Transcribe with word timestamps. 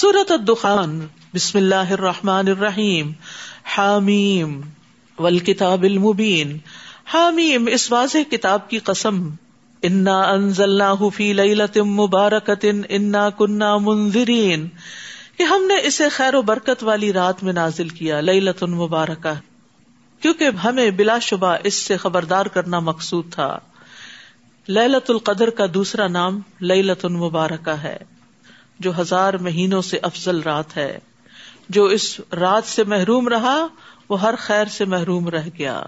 سورت 0.00 0.32
الدخان. 0.32 1.06
بسم 1.34 1.58
اللہ 1.58 1.74
الرحمن 1.74 2.48
الرحیم. 2.48 3.12
حامیم. 3.76 4.60
والکتاب 5.18 5.82
المبین. 5.82 6.58
حامیم، 7.12 7.68
اس 7.72 7.92
واضح 7.92 8.18
کتاب 8.30 8.70
کی 8.70 8.78
قسم. 8.78 9.30
انا 9.82 10.20
انزلناہ 10.20 11.08
فی 11.14 11.32
لیلت 11.32 11.78
مبارکت 11.78 12.66
انا 12.88 13.30
کننا 13.30 13.76
منذرین. 13.78 14.68
کہ 15.38 15.42
ہم 15.42 15.62
نے 15.66 15.74
اسے 15.86 16.08
خیر 16.08 16.34
و 16.34 16.42
برکت 16.42 16.84
والی 16.84 17.12
رات 17.12 17.42
میں 17.42 17.52
نازل 17.52 17.88
کیا 17.88 18.20
لیلت 18.20 18.62
مبارکہ. 18.62 19.34
کیونکہ 20.22 20.44
ہمیں 20.44 20.90
بلا 20.90 21.18
شبہ 21.18 21.56
اس 21.64 21.74
سے 21.74 21.96
خبردار 21.96 22.46
کرنا 22.46 22.78
مقصود 22.78 23.32
تھا۔ 23.32 23.58
للت 24.68 25.10
القدر 25.10 25.50
کا 25.50 25.64
دوسرا 25.74 26.08
نام 26.08 26.40
للت 26.60 27.04
المبارکہ 27.04 27.70
ہے۔ 27.70 28.15
جو 28.78 29.00
ہزار 29.00 29.34
مہینوں 29.34 29.82
سے 29.82 29.98
افضل 30.02 30.42
رات 30.42 30.76
ہے۔ 30.76 30.98
جو 31.68 31.84
اس 31.84 32.20
رات 32.40 32.64
سے 32.64 32.84
محروم 32.84 33.28
رہا، 33.28 33.66
وہ 34.08 34.20
ہر 34.20 34.34
خیر 34.38 34.64
سے 34.64 34.84
محروم 34.84 35.28
رہ 35.28 35.48
گیا۔ 35.58 35.82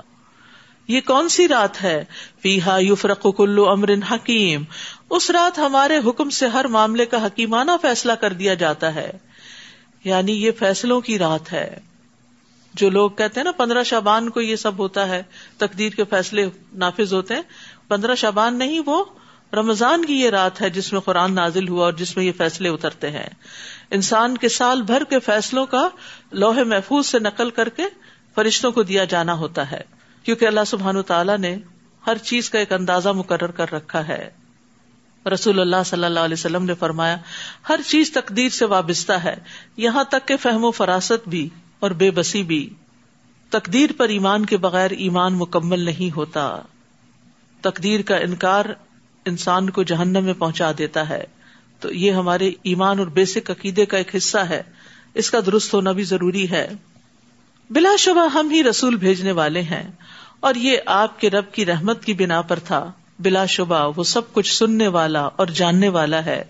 یہ 0.89 1.01
کون 1.01 1.29
سی 1.29 1.49
رات 1.49 1.83
ہے؟ 1.83 2.05
فیحا 2.43 2.79
یفرق 2.81 3.27
کلو 3.37 3.71
امر 3.71 3.91
حکیم۔ 4.11 4.65
اس 5.11 5.31
رات 5.31 5.59
ہمارے 5.59 5.99
حکم 6.07 6.31
سے 6.31 6.47
ہر 6.47 6.65
معاملے 6.65 7.07
کا 7.07 7.27
حکیمانہ 7.27 7.71
فیصلہ 7.83 8.13
کر 8.13 8.33
دیا 8.33 8.55
جاتا 8.55 8.95
ہے۔ 8.95 9.13
یعنی 10.05 10.33
یہ 10.33 10.51
فیصلوں 10.59 11.01
کی 11.01 11.19
رات 11.19 11.53
ہے۔ 11.53 11.79
جو 12.75 12.91
لوگ 12.91 13.11
کہتے 13.11 13.41
ہیں 13.41 13.45
نا، 13.45 13.53
پندرہ 13.53 13.83
شابان 13.83 14.31
کو 14.31 14.41
یہ 14.41 14.57
سب 14.57 14.79
ہوتا 14.79 15.09
ہے، 15.09 15.23
تقدیر 15.59 15.91
کے 15.91 16.05
فیصلے 16.05 16.47
نافذ 16.73 17.15
ہوتے 17.15 17.35
ہیں۔ 17.35 17.43
پندرہ 17.89 18.15
شابان 18.15 18.59
نہیں، 18.59 18.81
وہ 18.87 19.05
رمضان 19.53 20.05
کی 20.05 20.21
یہ 20.21 20.31
رات 20.31 20.63
ہے 20.63 20.71
جس 20.71 20.93
میں 20.93 21.01
قرآن 21.01 21.35
نازل 21.35 21.69
ہوا 21.69 21.85
اور 21.85 21.93
جس 21.93 22.17
میں 22.17 22.25
یہ 22.25 22.33
فیصلے 22.37 22.69
اترتے 22.69 23.11
ہیں۔ 23.11 23.29
انسان 23.91 24.39
کے 24.39 24.49
سال 24.49 24.83
بھر 24.83 25.03
کے 25.05 25.19
فیصلوں 25.19 25.67
کا 25.67 25.89
لوہے 26.33 26.65
محفوظ 26.65 27.07
سے 27.07 27.19
نقل 27.19 27.51
کر 27.51 27.69
کے 27.69 27.83
فرشتوں 28.35 28.73
کو 28.73 28.83
دیا 28.83 29.05
جانا 29.05 29.33
ہوتا 29.33 29.71
ہے، 29.71 29.81
کیونکہ 30.23 30.47
اللہ 30.47 30.61
سبحان 30.67 31.03
تعالیٰ 31.03 31.39
نے 31.39 31.57
ہر 32.07 32.19
چیز 32.19 32.51
کا 32.51 32.59
ایک 32.59 32.73
اندازہ 32.73 33.09
مقرر 33.09 33.51
کر 33.51 33.73
رکھا 33.73 34.09
ہے۔ 34.09 34.31
رسول 35.35 35.61
اللہ 35.61 35.83
صلی 35.87 36.05
اللہ 36.05 36.21
علیہ 36.21 36.37
وسلم 36.39 36.65
نے 36.65 36.75
فرمایا، 36.75 37.17
ہر 37.69 37.81
چیز 37.87 38.13
تقدیر 38.13 38.49
سے 38.49 38.65
وابستہ 38.65 39.13
ہے، 39.13 39.35
یہاں 39.77 40.05
تک 40.05 40.29
کہ 40.29 40.37
فہم 40.37 40.65
و 40.65 40.71
فراست 40.71 41.29
بھی 41.29 41.49
اور 41.79 41.91
بے 41.91 42.11
بسی 42.11 42.43
بھی۔ 42.43 42.75
تقدیر 43.51 43.91
پر 43.97 44.09
ایمان 44.09 44.47
کے 44.47 44.57
بغیر 44.57 44.91
ایمان 44.91 45.35
مکمل 45.35 45.81
نہیں 45.81 46.17
ہوتا۔ 46.17 46.61
تقدیر 47.61 48.03
کا 48.03 48.17
انکار 48.17 48.65
انسان 49.25 49.71
کو 49.71 49.83
جہنم 49.83 50.25
میں 50.25 50.35
پہنچا 50.35 50.73
دیتا 50.79 51.09
ہے، 51.09 51.25
تو 51.81 51.95
یہ 51.95 52.13
ہمارے 52.13 52.51
ایمان 52.63 52.99
اور 52.99 53.07
بیسک 53.07 53.51
عقیدے 53.51 53.87
کا 53.87 53.97
ایک 53.97 54.17
حصہ 54.17 54.39
ہے۔ 54.39 54.63
اس 55.15 55.31
کا 55.31 55.39
درست 55.47 55.75
ہونا 55.75 55.93
بھی 55.93 56.05
ضروری 56.05 56.51
ہے۔ 56.51 56.69
بلا 57.71 57.97
شبہ 57.99 58.29
ہم 58.35 58.51
ہی 58.51 58.63
رسول 58.63 58.97
بھیجنے 58.97 59.33
والے 59.33 59.63
ہیں۔ 59.63 59.91
اور 60.41 60.55
یہ 60.55 60.77
آپ 60.87 61.21
کے 61.21 61.31
رب 61.31 61.53
کی 61.53 61.67
رحمت 61.67 62.05
کی 62.05 62.13
بنا 62.13 62.41
پر 62.41 62.59
تھا۔ 62.59 62.93
بلا 63.19 63.47
شبہ 63.47 63.91
وہ 63.97 64.05
سب 64.05 64.33
کچھ 64.33 64.55
سننے 64.55 64.89
والا 64.89 65.21
اور 65.21 65.47
جاننے 65.47 65.89
والا 65.89 66.25
ہے۔ 66.25 66.45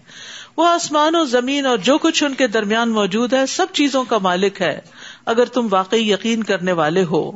وہ 0.56 0.66
آسمان 0.66 1.14
و 1.14 1.24
زمین 1.24 1.66
اور 1.66 1.78
جو 1.78 1.98
کچھ 1.98 2.24
ان 2.24 2.34
کے 2.34 2.46
درمیان 2.46 2.90
موجود 2.90 3.32
ہے، 3.32 3.46
سب 3.46 3.66
چیزوں 3.72 4.04
کا 4.04 4.18
مالک 4.18 4.62
ہے۔ 4.62 4.80
اگر 5.26 5.44
تم 5.44 5.66
واقعی 5.70 6.10
یقین 6.10 6.42
کرنے 6.42 6.72
والے 6.72 7.04
ہو، 7.04 7.32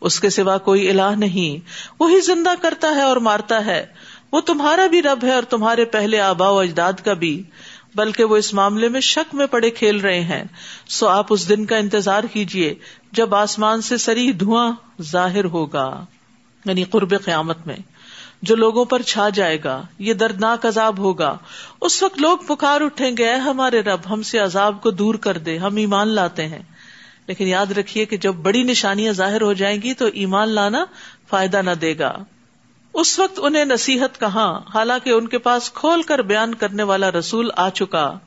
اس 0.00 0.20
کے 0.20 0.30
سوا 0.30 0.58
کوئی 0.58 0.90
الہ 0.90 1.16
نہیں۔ 1.16 1.68
وہی 2.00 2.20
زندہ 2.20 2.50
کرتا 2.62 2.88
ہے 2.88 3.02
اور 3.02 3.16
مارتا 3.16 3.66
ہے۔ 3.66 3.86
وہ 4.34 4.40
تمہارا 4.40 4.86
بھی 4.86 5.02
رب 5.02 5.24
ہے 5.24 5.34
اور 5.34 5.42
تمہارے 5.42 5.84
پہلے 5.84 6.20
آبا 6.20 6.50
و 6.50 6.58
اجداد 6.58 6.92
کا 7.04 7.12
بھی، 7.12 7.42
بلکہ 7.94 8.24
وہ 8.24 8.36
اس 8.36 8.54
معاملے 8.54 8.88
میں 8.88 9.00
شک 9.00 9.34
میں 9.34 9.46
پڑے 9.46 9.70
کھیل 9.70 10.00
رہے 10.00 10.20
ہیں۔ 10.20 10.44
سو 10.88 11.08
آپ 11.08 11.26
اس 11.30 11.48
دن 11.48 11.64
کا 11.64 11.76
انتظار 11.76 12.24
کیجیے 12.32 12.74
جب 13.12 13.34
آسمان 13.34 13.80
سے 13.80 13.96
سری 13.96 14.32
دھواں 14.32 14.72
ظاہر 15.02 15.44
ہوگا 15.44 16.04
یعنی 16.64 16.84
قرب 16.84 17.24
قیامت 17.24 17.66
میں۔ 17.66 17.76
جو 18.42 18.56
لوگوں 18.56 18.84
پر 18.84 19.02
چھا 19.02 19.28
جائے 19.28 19.58
گا، 19.64 19.82
یہ 19.98 20.14
دردناک 20.14 20.66
عذاب 20.66 20.98
ہوگا۔ 20.98 21.38
اس 21.80 22.02
وقت 22.02 22.18
لوگ 22.18 22.38
پکار 22.38 22.80
اٹھیں 22.80 23.16
گے 23.18 23.34
ہمارے 23.34 23.80
رب، 23.80 24.00
ہم 24.10 24.22
سے 24.22 24.38
عذاب 24.38 24.82
کو 24.82 24.90
دور 24.90 25.14
کر 25.14 25.38
دے، 25.38 25.58
ہم 25.58 25.76
ایمان 25.76 26.08
لاتے 26.08 26.48
ہیں۔ 26.48 26.62
لیکن 27.26 27.48
یاد 27.48 27.66
رکھیے 27.66 28.04
کہ 28.04 28.16
جب 28.16 28.32
بڑی 28.32 28.62
نشانیاں 28.62 29.12
ظاہر 29.12 29.40
ہو 29.40 29.52
جائیں 29.52 29.82
گی 29.82 29.94
تو 29.94 30.06
ایمان 30.06 30.48
لانا 30.48 30.84
فائدہ 31.28 31.62
نہ 31.62 31.70
دے 31.70 31.98
گا۔ 31.98 32.24
اس 32.94 33.18
وقت 33.18 33.40
انہیں 33.42 33.64
نصیحت 33.64 34.20
کہاں، 34.20 34.60
حالانکہ 34.74 35.10
ان 35.10 35.28
کے 35.28 35.38
پاس 35.38 35.72
کھول 35.72 36.02
کر 36.02 36.18
بیان 36.18 36.54
کرنے 36.54 36.82
والا 36.82 37.10
رسول 37.10 37.50
آ 37.56 37.70
چکا۔ 37.70 38.18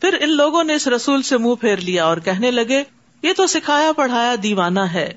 پھر 0.00 0.16
ان 0.20 0.36
لوگوں 0.36 0.64
نے 0.64 0.74
اس 0.74 0.88
رسول 0.88 1.22
سے 1.22 1.38
منہ 1.38 1.54
پھیر 1.54 1.76
لیا 1.76 2.04
اور 2.04 2.16
کہنے 2.16 2.50
لگے، 2.50 2.84
یہ 3.22 3.32
تو 3.36 3.46
سکھایا 3.46 3.92
پڑھایا 3.92 4.34
دیوانہ 4.42 4.80
ہے۔ 4.80 5.12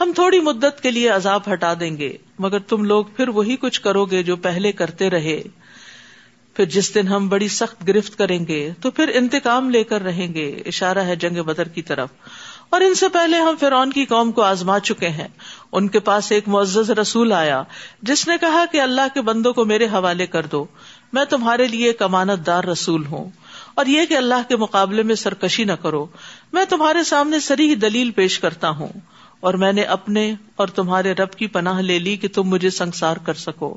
ہم 0.00 0.12
تھوڑی 0.14 0.40
مدت 0.40 0.80
کے 0.82 0.90
لیے 0.90 1.08
عذاب 1.08 1.40
ہٹا 1.52 1.74
دیں 1.80 1.98
گے، 1.98 2.16
مگر 2.38 2.58
تم 2.58 2.84
لوگ 2.84 3.04
پھر 3.04 3.28
وہی 3.28 3.56
کچھ 3.56 3.80
کرو 3.80 4.04
گے 4.04 4.22
جو 4.22 4.36
پہلے 4.36 4.72
کرتے 4.72 5.10
رہے۔ 5.10 5.42
پھر 6.54 6.64
جس 6.64 6.94
دن 6.94 7.08
ہم 7.08 7.28
بڑی 7.28 7.48
سخت 7.48 7.88
گرفت 7.88 8.18
کریں 8.18 8.46
گے، 8.46 8.72
تو 8.80 8.90
پھر 8.90 9.10
انتقام 9.14 9.70
لے 9.70 9.84
کر 9.84 10.02
رہیں 10.02 10.34
گے، 10.34 10.62
اشارہ 10.66 10.98
ہے 10.98 11.16
جنگ 11.16 11.42
بدر 11.42 11.68
کی 11.68 11.82
طرف۔ 11.82 12.08
اور 12.70 12.80
ان 12.80 12.94
سے 12.94 13.08
پہلے 13.08 13.36
ہم 13.38 13.54
فرعون 13.60 13.90
کی 13.90 14.04
قوم 14.04 14.32
کو 14.32 14.42
آزما 14.42 14.80
چکے 14.80 15.08
ہیں۔ 15.08 15.28
ان 15.72 15.88
کے 15.88 16.00
پاس 16.00 16.32
ایک 16.32 16.48
معزز 16.48 16.90
رسول 16.90 17.32
آیا، 17.32 17.62
جس 18.02 18.28
نے 18.28 18.34
کہا 18.40 18.64
کہ 18.72 18.80
اللہ 18.80 19.14
کے 19.14 19.20
بندوں 19.20 19.52
کو 19.52 19.64
میرے 19.64 19.86
حوالے 19.86 20.26
کر 20.26 20.46
دو، 20.46 20.64
میں 21.12 21.24
تمہارے 21.24 21.66
لیے 21.66 21.86
ایک 21.86 22.02
امانت 22.02 22.46
دار 22.46 22.64
رسول 22.64 23.06
ہوں۔ 23.06 23.30
اور 23.74 23.86
یہ 23.86 24.04
کہ 24.04 24.16
اللہ 24.16 24.48
کے 24.48 24.56
مقابلے 24.56 25.02
میں 25.02 25.14
سرکشی 25.14 25.64
نہ 25.64 25.72
کرو، 25.72 26.06
میں 26.52 26.64
تمہارے 26.64 27.04
سامنے 27.04 27.40
سری 27.40 27.74
دلیل 27.74 28.10
پیش 28.10 28.38
کرتا 28.38 28.68
ہوں۔ 28.68 28.88
اور 29.40 29.54
میں 29.54 29.72
نے 29.72 29.82
اپنے 29.82 30.34
اور 30.56 30.68
تمہارے 30.68 31.12
رب 31.12 31.30
کی 31.30 31.46
پناہ 31.46 31.80
لے 31.80 31.98
لی 31.98 32.16
کہ 32.16 32.28
تم 32.28 32.42
مجھے 32.42 32.70
سنسار 32.70 33.16
کر 33.16 33.34
سکو۔ 33.34 33.76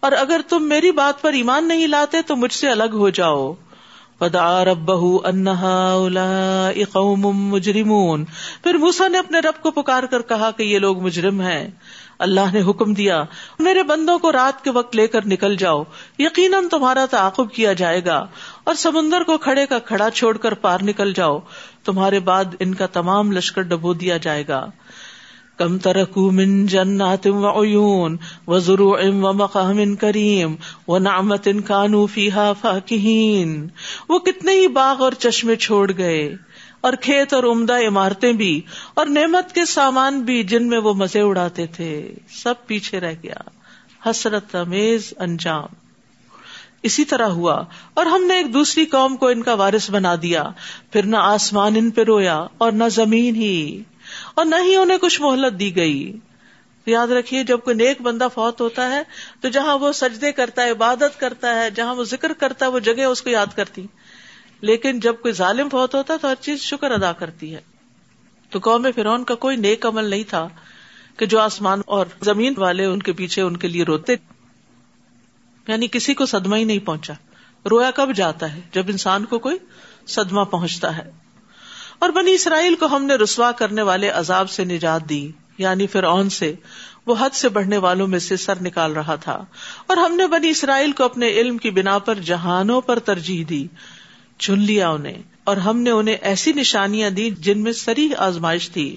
اور 0.00 0.12
اگر 0.12 0.40
تم 0.48 0.62
میری 0.62 0.90
بات 0.90 1.22
پر 1.22 1.32
ایمان 1.32 1.68
نہیں 1.68 1.86
لاتے 1.86 2.22
تو 2.22 2.36
مجھ 2.36 2.52
سے 2.52 2.68
الگ 2.68 2.90
ہو 2.92 3.10
جاؤ۔ 3.10 3.54
قوم 6.92 7.20
مجرمون۔ 7.26 8.24
پھر 8.62 8.74
موسا 8.74 9.08
نے 9.08 9.18
اپنے 9.18 9.38
رب 9.38 9.62
کو 9.62 9.70
پکار 9.70 10.02
کر 10.02 10.22
کہا 10.22 10.50
کہ 10.50 10.62
یہ 10.62 10.78
لوگ 10.78 11.02
مجرم 11.02 11.40
ہیں۔ 11.40 11.68
اللہ 12.18 12.40
نے 12.52 12.62
حکم 12.70 12.94
دیا، 12.94 13.24
میرے 13.58 13.82
بندوں 13.82 14.18
کو 14.18 14.32
رات 14.32 14.64
کے 14.64 14.70
وقت 14.70 14.96
لے 14.96 15.06
کر 15.06 15.26
نکل 15.26 15.56
جاؤ، 15.56 15.82
یقیناً 16.18 16.68
تمہارا 16.68 17.06
تعاقب 17.10 17.52
کیا 17.52 17.72
جائے 17.72 18.04
گا۔ 18.04 18.26
اور 18.64 18.74
سمندر 18.74 19.22
کو 19.22 19.38
کھڑے 19.38 19.66
کا 19.66 19.78
کھڑا 19.78 20.10
چھوڑ 20.10 20.36
کر 20.36 20.54
پار 20.54 20.78
نکل 20.82 21.12
جاؤ، 21.12 21.38
تمہارے 21.84 22.20
بعد 22.20 22.44
ان 22.60 22.74
کا 22.74 22.86
تمام 22.86 23.32
لشکر 23.32 23.62
ڈبو 23.62 23.94
دیا 23.94 24.16
جائے 24.16 24.44
گا۔ 24.48 24.66
کم 25.58 25.78
ترکو 25.78 26.30
من 26.30 26.66
جنات 26.66 27.26
و 27.26 27.62
عیون 27.62 28.16
و 28.46 28.58
ضرور 28.58 28.98
و 28.98 29.32
مقام 29.32 29.94
کریم 29.94 30.54
و 30.88 30.98
نعمت 30.98 31.48
ان 31.48 31.60
کانو 31.60 32.06
فیحا 32.06 32.52
فاکہین 32.52 33.68
وہ 34.08 34.18
کتنے 34.18 34.52
ہی 34.52 34.68
باغ 34.68 35.02
اور 35.02 35.12
چشمے 35.12 35.56
چھوڑ 35.56 35.92
گئے 35.98 36.34
اور 36.80 36.92
کھیت 36.92 37.34
اور 37.34 37.44
عمدہ 37.44 37.86
عمارتیں 37.86 38.32
بھی 38.32 38.60
اور 38.94 39.06
نعمت 39.06 39.52
کے 39.52 39.64
سامان 39.64 40.20
بھی 40.20 40.44
جن 40.44 40.68
میں 40.68 40.78
وہ 40.78 40.94
مزے 40.94 41.20
اڑاتے 41.20 41.66
تھے، 41.66 42.14
سب 42.42 42.54
پیچھے 42.66 43.00
رہ 43.00 43.12
گیا۔ 43.22 43.48
حسرت 44.10 44.54
امیز 44.54 45.14
انجام۔ 45.18 45.66
اسی 46.82 47.04
طرح 47.04 47.26
ہوا 47.26 47.64
اور 47.94 48.06
ہم 48.06 48.24
نے 48.24 48.34
ایک 48.34 48.54
دوسری 48.54 48.84
قوم 48.84 49.16
کو 49.16 49.28
ان 49.28 49.42
کا 49.42 49.54
وارث 49.54 49.90
بنا 49.90 50.14
دیا۔ 50.22 50.44
پھر 50.92 51.06
نہ 51.06 51.16
آسمان 51.16 51.76
ان 51.76 51.90
پہ 51.90 52.02
رویا 52.02 52.46
اور 52.58 52.72
نہ 52.72 52.84
زمین 52.90 53.36
ہی۔ 53.36 53.82
اور 54.34 54.44
نہ 54.44 54.54
ہی 54.64 54.76
انہیں 54.76 54.98
کچھ 54.98 55.20
مہلت 55.20 55.60
دی 55.60 55.76
گئی۔ 55.76 56.18
یاد 56.86 57.08
رکھیے، 57.08 57.44
جب 57.44 57.60
کوئی 57.60 57.76
نیک 57.76 58.00
بندہ 58.00 58.28
فوت 58.34 58.60
ہوتا 58.60 58.90
ہے، 58.90 59.02
تو 59.40 59.48
جہاں 59.48 59.78
وہ 59.78 59.92
سجدے 59.92 60.32
کرتا 60.32 60.62
ہے، 60.62 60.70
عبادت 60.70 61.20
کرتا 61.20 61.54
ہے، 61.54 61.70
جہاں 61.70 61.94
وہ 61.94 62.04
ذکر 62.04 62.32
کرتا 62.32 62.66
ہے، 62.66 62.70
وہ 62.70 62.78
جگہ 62.78 63.02
اس 63.02 63.22
کو 63.22 63.30
یاد 63.30 63.46
کرتی۔ 63.56 63.86
لیکن 64.60 65.00
جب 65.00 65.14
کوئی 65.22 65.34
ظالم 65.34 65.68
فوت 65.68 65.94
ہوتا 65.94 66.14
ہے، 66.14 66.18
تو 66.18 66.28
ہر 66.28 66.34
چیز 66.40 66.60
شکر 66.60 66.90
ادا 66.90 67.12
کرتی 67.12 67.54
ہے۔ 67.54 67.60
تو 68.50 68.58
قوم 68.58 68.86
فرون 68.94 69.24
کا 69.24 69.34
کوئی 69.34 69.56
نیک 69.56 69.86
عمل 69.86 70.04
نہیں 70.04 70.22
تھا 70.22 70.48
کہ 71.16 71.26
جو 71.26 71.40
آسمان 71.40 71.80
اور 71.86 72.06
زمین 72.22 72.54
والے 72.56 72.84
ان 72.84 73.02
کے 73.02 73.12
پیچھے 73.12 73.42
ان 73.42 73.56
کے 73.56 73.68
لیے 73.68 73.84
روتے۔ 73.84 74.14
یعنی 75.68 75.88
کسی 75.88 76.14
کو 76.14 76.26
صدمہ 76.26 76.56
ہی 76.56 76.64
نہیں 76.64 76.78
پہنچا۔ 76.78 77.12
رویا 77.70 77.90
کب 77.90 78.12
جاتا 78.14 78.54
ہے؟ 78.54 78.60
جب 78.72 78.84
انسان 78.88 79.24
کو 79.24 79.38
کوئی 79.38 79.58
صدمہ 80.06 80.44
پہنچتا 80.44 80.98
ہے۔ 80.98 81.10
اور 82.02 82.10
بنی 82.10 82.32
اسرائیل 82.32 82.74
کو 82.74 82.86
ہم 82.86 83.04
نے 83.04 83.14
رسوا 83.14 83.52
کرنے 83.52 83.82
والے 83.82 84.08
عذاب 84.08 84.50
سے 84.50 84.64
نجات 84.64 85.08
دی 85.08 85.30
یعنی 85.58 85.86
فرعون 85.86 86.30
سے، 86.30 86.54
وہ 87.06 87.14
حد 87.20 87.30
سے 87.30 87.48
بڑھنے 87.48 87.76
والوں 87.76 88.06
میں 88.06 88.18
سے 88.18 88.36
سر 88.36 88.62
نکال 88.62 88.92
رہا 88.92 89.14
تھا۔ 89.14 89.44
اور 89.86 89.96
ہم 89.96 90.14
نے 90.14 90.26
بنی 90.26 90.50
اسرائیل 90.50 90.92
کو 90.92 91.04
اپنے 91.04 91.28
علم 91.28 91.58
کی 91.58 91.70
بنا 91.70 91.98
پر 91.98 92.14
جہانوں 92.14 92.80
پر 92.80 92.98
ترجیح 92.98 93.44
دی، 93.48 93.66
چن 94.38 94.58
لیا 94.58 94.88
انہیں، 94.88 95.22
اور 95.44 95.56
ہم 95.56 95.80
نے 95.80 95.90
انہیں 95.90 96.16
ایسی 96.20 96.52
نشانیاں 96.52 97.10
دی 97.10 97.30
جن 97.30 97.58
میں 97.58 97.72
سری 97.72 98.08
آزمائش 98.18 98.70
تھی۔ 98.70 98.96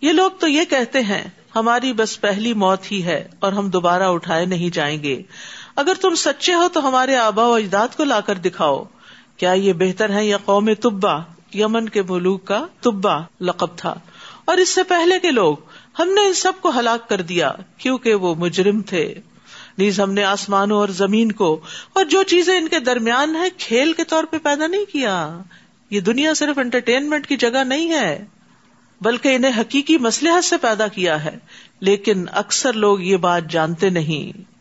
یہ 0.00 0.12
لوگ 0.12 0.30
تو 0.30 0.48
یہ 0.48 0.64
کہتے 0.64 1.00
ہیں، 1.00 1.24
ہماری 1.56 1.92
بس 1.92 2.20
پہلی 2.20 2.54
موت 2.54 2.92
ہی 2.92 3.02
ہے 3.02 3.28
اور 3.40 3.52
ہم 3.52 3.70
دوبارہ 3.70 4.02
اٹھائے 4.02 4.46
نہیں 4.46 4.74
جائیں 4.74 5.02
گے۔ 5.02 5.22
اگر 5.76 5.92
تم 6.00 6.14
سچے 6.14 6.54
ہو 6.54 6.68
تو 6.72 6.88
ہمارے 6.88 7.16
آبا 7.16 7.46
و 7.46 7.54
اجداد 7.54 7.88
کو 7.96 8.04
لا 8.04 8.20
کر 8.20 8.34
دکھاؤ۔ 8.34 8.84
کیا 9.36 9.52
یہ 9.52 9.72
بہتر 9.72 10.10
ہے 10.10 10.26
یا 10.26 10.36
قوم 10.44 10.74
تبا 10.74 11.33
یمن 11.54 11.88
کے 11.88 12.02
ملوک 12.02 12.44
کا 12.44 12.66
تبا 12.80 13.18
لقب 13.40 13.76
تھا۔ 13.76 13.94
اور 14.44 14.56
اس 14.56 14.68
سے 14.68 14.82
پہلے 14.82 15.20
کے 15.20 15.30
لوگ 15.30 15.56
ہم 15.98 16.08
نے 16.08 16.26
ان 16.26 16.34
سب 16.34 16.52
کو 16.60 16.78
ہلاک 16.78 17.08
کر 17.08 17.20
دیا 17.20 17.52
کیونکہ 17.76 18.14
وہ 18.14 18.34
مجرم 18.34 18.82
تھے۔ 18.82 19.14
نیز 19.78 20.00
ہم 20.00 20.12
نے 20.12 20.24
آسمانوں 20.24 20.78
اور 20.78 20.88
زمین 20.88 21.32
کو 21.32 21.60
اور 21.92 22.04
جو 22.04 22.22
چیزیں 22.22 22.58
ان 22.58 22.68
کے 22.68 22.78
درمیان 22.78 23.36
ہے 23.36 23.48
کھیل 23.58 23.92
کے 23.92 24.04
طور 24.04 24.24
پہ 24.24 24.38
پیدا 24.38 24.66
نہیں 24.66 24.84
کیا۔ 24.84 25.38
یہ 25.90 26.00
دنیا 26.00 26.34
صرف 26.34 26.58
انٹرٹینمنٹ 26.58 27.26
کی 27.26 27.36
جگہ 27.36 27.64
نہیں 27.64 27.90
ہے، 27.90 28.24
بلکہ 29.00 29.36
انہیں 29.36 29.60
حقیقی 29.60 29.98
مسلحت 29.98 30.44
سے 30.44 30.56
پیدا 30.56 30.88
کیا 30.88 31.24
ہے۔ 31.24 31.38
لیکن 31.80 32.24
اکثر 32.32 32.72
لوگ 32.72 33.00
یہ 33.00 33.16
بات 33.16 33.50
جانتے 33.50 33.90
نہیں۔ 33.90 34.53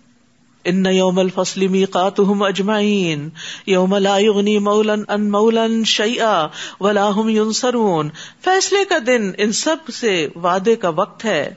ان 0.65 0.86
یوم 0.86 1.19
الفصل 1.19 1.68
میقاتهم 1.68 2.44
اجمعین، 2.44 3.30
یوم 3.68 3.95
لا 3.95 4.18
یغنی 4.18 4.57
مولا 4.57 4.95
ان 5.07 5.31
مولا 5.31 5.65
شیئا 5.86 6.48
ولا 6.80 7.10
هم 7.21 7.30
ينصرون 7.30 8.10
فیصلے 8.44 8.86
کا 8.86 8.98
دن 9.07 9.31
ان 9.38 9.51
سب 9.51 9.75
سے 9.94 10.27
وعدے 10.36 10.75
کا 10.75 10.89
وقت 10.89 11.25
ہے۔ 11.25 11.54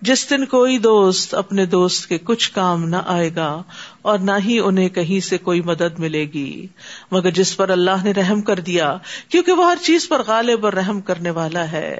جس 0.00 0.30
دن 0.30 0.44
کوئی 0.44 0.78
دوست 0.78 1.34
اپنے 1.34 1.66
دوست 1.66 2.08
کے 2.08 2.18
کچھ 2.18 2.52
کام 2.52 2.88
نہ 2.88 2.96
آئے 3.06 3.30
گا 3.36 3.62
اور 4.02 4.18
نہ 4.18 4.32
ہی 4.44 4.58
انہیں 4.58 4.88
کہیں 4.88 5.20
سے 5.20 5.38
کوئی 5.38 5.60
مدد 5.60 5.98
ملے 5.98 6.24
گی۔ 6.34 6.66
مگر 7.10 7.30
جس 7.30 7.56
پر 7.56 7.68
اللہ 7.68 8.04
نے 8.04 8.12
رحم 8.12 8.40
کر 8.40 8.60
دیا، 8.60 8.98
کیونکہ 9.28 9.52
وہ 9.52 9.64
ہر 9.66 9.76
چیز 9.82 10.08
پر 10.08 10.22
غالب 10.26 10.64
اور 10.64 10.72
رحم 10.72 11.00
کرنے 11.00 11.30
والا 11.30 11.72
ہے۔ 11.72 11.98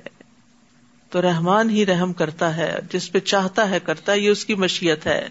تو 1.11 1.23
رحمان 1.23 1.71
ہی 1.71 1.87
رحم 1.87 2.12
کرتا 2.12 2.57
ہے، 2.57 2.75
جس 2.93 3.12
پہ 3.12 3.19
چاہتا 3.19 3.71
ہے 3.71 3.79
کرتا 3.85 4.12
ہے، 4.12 4.19
یہ 4.19 4.29
اس 4.29 4.45
کی 4.45 4.55
مشیت 4.55 5.07
ہے۔ 5.07 5.29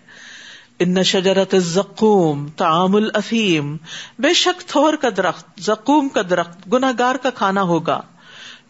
ان 0.83 1.03
شجرت 1.03 1.55
زکوم 1.57 2.47
تعام 2.47 2.95
الفیم 2.95 3.77
بے 4.19 4.33
شک 4.33 4.61
تھور 4.67 4.93
کا 4.93 5.09
درخت 5.17 5.61
زکوم 5.61 6.09
کا 6.09 6.21
درخت 6.29 6.73
گناہ 6.73 6.91
گار 6.99 7.15
کا 7.15 7.29
کھانا 7.29 7.61
ہوگا، 7.61 8.01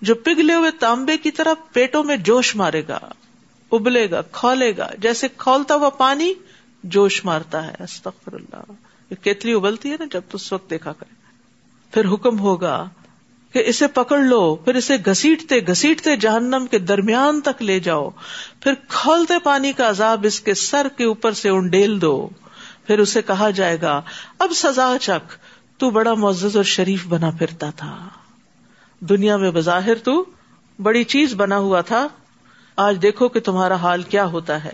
جو 0.02 0.16
پگھلے 0.16 0.54
ہوئے 0.54 0.72
تانبے 0.72 1.18
کی 1.18 1.32
طرح 1.32 1.54
پیٹوں 1.74 2.04
میں 2.04 2.18
جوش 2.18 2.56
مارے 2.56 2.82
گا، 2.88 3.00
ابلے 3.72 4.12
گا، 4.12 4.22
کھولے 4.22 4.78
گا، 4.78 4.90
جیسے 4.98 5.28
کھولتا 5.38 5.76
ہوا 5.76 5.90
پانی 5.90 6.34
جوش 6.84 7.26
مارتا 7.26 7.68
ہے۔ 7.68 7.76
استغفر 7.80 8.34
اللہ۔ 8.34 8.72
کیتلی 9.22 9.54
ابلتی 9.54 9.92
ہے 9.92 9.96
نا، 10.00 10.06
جب 10.12 10.22
تو 10.30 10.36
اس 10.36 10.54
وقت 10.54 10.70
دیکھا 10.70 10.94
کرے۔ 10.94 11.14
پھر 11.92 12.06
حکم 12.14 12.40
ہوگا 12.40 12.90
کہ 13.54 13.64
اسے 13.66 13.88
پکڑ 13.88 14.20
لو، 14.20 14.56
پھر 14.56 14.76
اسے 14.76 14.98
گسیٹتے 15.08 15.60
گسیٹتے 15.60 16.16
جہنم 16.16 16.66
کے 16.72 16.80
درمیان 16.80 17.42
تک 17.42 17.62
لے 17.62 17.80
جاؤ، 17.80 18.10
پھر 18.60 18.74
کھولتے 18.88 19.34
پانی 19.44 19.72
کا 19.72 19.90
عذاب 19.90 20.26
اس 20.28 20.42
کے 20.42 20.54
سر 20.54 20.88
کے 20.98 21.04
اوپر 21.04 21.32
سے 21.32 21.50
انڈیل 21.50 22.02
دو، 22.02 22.30
پھر 22.88 23.00
اسے 23.00 23.22
کہا 23.22 23.50
جائے 23.50 23.82
گا، 23.82 24.02
اب 24.40 24.52
سزا 24.56 24.96
چک 25.02 25.34
تو 25.80 25.90
بڑا 25.90 26.14
معزز 26.14 26.56
اور 26.56 26.64
شریف 26.64 27.08
بنا 27.08 27.30
پھرتا 27.30 27.70
تھا۔ 27.70 28.08
دنیا 29.00 29.38
میں 29.38 29.52
بظاہر 29.52 29.96
تو 29.96 30.26
بڑی 30.82 31.04
چیز 31.04 31.34
بنا 31.34 31.58
ہوا 31.58 31.82
تھا، 31.82 32.08
آج 32.76 33.02
دیکھو 33.02 33.28
کہ 33.28 33.40
تمہارا 33.40 33.76
حال 33.76 34.04
کیا 34.04 34.26
ہوتا 34.26 34.64
ہے۔ 34.64 34.74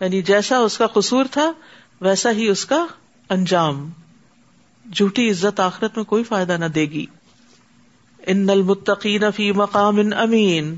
یعنی 0.00 0.22
جیسا 0.22 0.58
اس 0.58 0.78
کا 0.78 0.86
قصور 0.86 1.24
تھا، 1.30 1.52
ویسا 2.00 2.30
ہی 2.30 2.48
اس 2.48 2.64
کا 2.64 2.86
انجام۔ 3.28 3.90
جھوٹی 4.92 5.30
عزت 5.30 5.60
آخرت 5.60 5.96
میں 5.96 6.04
کوئی 6.04 6.24
فائدہ 6.24 6.52
نہ 6.52 6.64
دے 6.64 6.82
گی۔ 6.82 7.06
ان 8.26 8.50
المتقین 8.50 9.30
فی 9.30 9.52
مقام 9.52 10.00
امین 10.16 10.76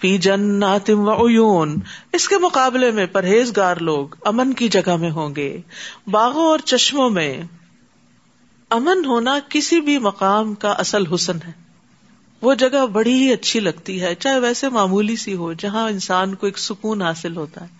فی 0.00 0.18
جنات 0.18 0.90
و 0.90 1.28
عیون 1.28 1.76
اس 2.12 2.28
کے 2.28 2.38
مقابلے 2.38 2.90
میں 2.90 3.06
پرہیزگار 3.06 3.76
لوگ 3.76 4.08
امن 4.24 4.52
کی 4.52 4.68
جگہ 4.68 4.96
میں 4.96 5.10
ہوں 5.10 5.34
گے۔ 5.36 5.60
باغوں 6.06 6.46
اور 6.46 6.58
چشموں 6.58 7.10
میں 7.10 7.40
امن 8.70 9.04
ہونا 9.04 9.38
کسی 9.48 9.80
بھی 9.80 9.98
مقام 9.98 10.54
کا 10.54 10.70
اصل 10.70 11.06
حسن 11.14 11.36
ہے۔ 11.46 11.52
وہ 12.42 12.54
جگہ 12.54 12.86
بڑی 12.86 13.12
ہی 13.12 13.32
اچھی 13.32 13.60
لگتی 13.60 14.00
ہے، 14.02 14.14
چاہے 14.14 14.38
ویسے 14.38 14.68
معمولی 14.68 15.16
سی 15.16 15.34
ہو، 15.34 15.52
جہاں 15.52 15.88
انسان 15.88 16.34
کو 16.34 16.46
ایک 16.46 16.58
سکون 16.58 17.02
حاصل 17.02 17.36
ہوتا 17.36 17.60
ہے، 17.60 17.78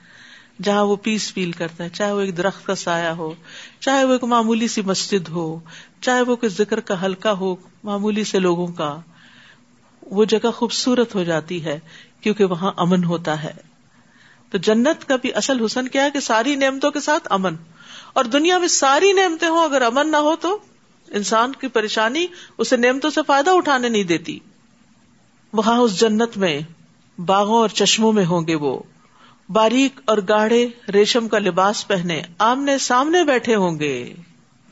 جہاں 0.62 0.84
وہ 0.84 0.96
پیس 0.96 1.32
فیل 1.32 1.52
کرتا 1.52 1.84
ہے، 1.84 1.88
چاہے 1.88 2.12
وہ 2.12 2.20
ایک 2.20 2.36
درخت 2.36 2.66
کا 2.66 2.74
سایہ 2.74 3.08
ہو، 3.08 3.34
چاہے 3.80 4.04
وہ 4.04 4.12
ایک 4.12 4.24
معمولی 4.24 4.68
سی 4.68 4.82
مسجد 4.82 5.28
ہو، 5.28 5.58
چاہے 6.00 6.22
وہ 6.22 6.36
کوئی 6.36 6.50
ذکر 6.50 6.80
کا 6.80 7.06
ہلکا 7.06 7.32
ہو، 7.32 7.56
معمولی 7.84 8.24
سے 8.24 8.38
لوگوں 8.38 8.66
کا 8.66 9.00
وہ 10.10 10.24
جگہ 10.24 10.50
خوبصورت 10.50 11.14
ہو 11.14 11.24
جاتی 11.24 11.64
ہے 11.64 11.80
کیونکہ 12.20 12.44
وہاں 12.44 12.72
امن 12.76 13.04
ہوتا 13.04 13.42
ہے۔ 13.42 13.52
تو 14.50 14.58
جنت 14.58 15.08
کا 15.08 15.16
بھی 15.16 15.34
اصل 15.34 15.64
حسن 15.64 15.88
کیا 15.88 16.04
ہے 16.04 16.10
کہ 16.10 16.20
ساری 16.20 16.54
نعمتوں 16.54 16.90
کے 16.90 17.00
ساتھ 17.00 17.28
امن۔ 17.30 17.54
اور 18.12 18.24
دنیا 18.24 18.58
میں 18.58 18.68
ساری 18.68 19.12
نعمتیں 19.12 19.48
ہوں، 19.48 19.64
اگر 19.64 19.82
امن 19.82 20.10
نہ 20.10 20.16
ہو 20.16 20.36
تو 20.36 20.58
انسان 21.08 21.52
کی 21.52 21.68
پریشانی 21.68 22.26
اسے 22.58 22.76
نعمتوں 22.76 23.10
سے 23.10 23.20
فائدہ 23.26 23.50
اٹھانے 23.50 23.88
نہیں 23.88 24.02
دیتی۔ 24.02 24.38
وہاں 25.52 25.78
اس 25.78 26.00
جنت 26.00 26.36
میں 26.36 26.60
باغوں 27.20 27.56
اور 27.56 27.68
چشموں 27.68 28.12
میں 28.12 28.24
ہوں 28.24 28.46
گے 28.46 28.54
وہ۔ 28.54 28.82
باریک 29.48 30.00
اور 30.04 30.18
گاڑے 30.28 30.68
ریشم 30.92 31.28
کا 31.28 31.38
لباس 31.38 31.88
پہنے 31.88 32.22
آمنے 32.38 32.78
سامنے 32.78 33.24
بیٹھے 33.24 33.54
ہوں 33.54 33.78
گے۔ 33.78 34.14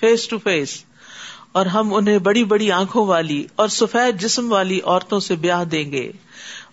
فیس 0.00 0.28
ٹو 0.28 0.38
فیس 0.38 0.84
اور 1.56 1.66
ہم 1.66 1.94
انہیں 1.94 2.18
بڑی 2.18 2.44
بڑی 2.44 2.72
آنکھوں 2.72 3.06
والی 3.06 3.46
اور 3.56 3.68
سفید 3.68 4.20
جسم 4.20 4.52
والی 4.52 4.80
عورتوں 4.84 5.20
سے 5.20 5.36
بیاہ 5.36 5.64
دیں 5.64 5.92
گے۔ 5.92 6.12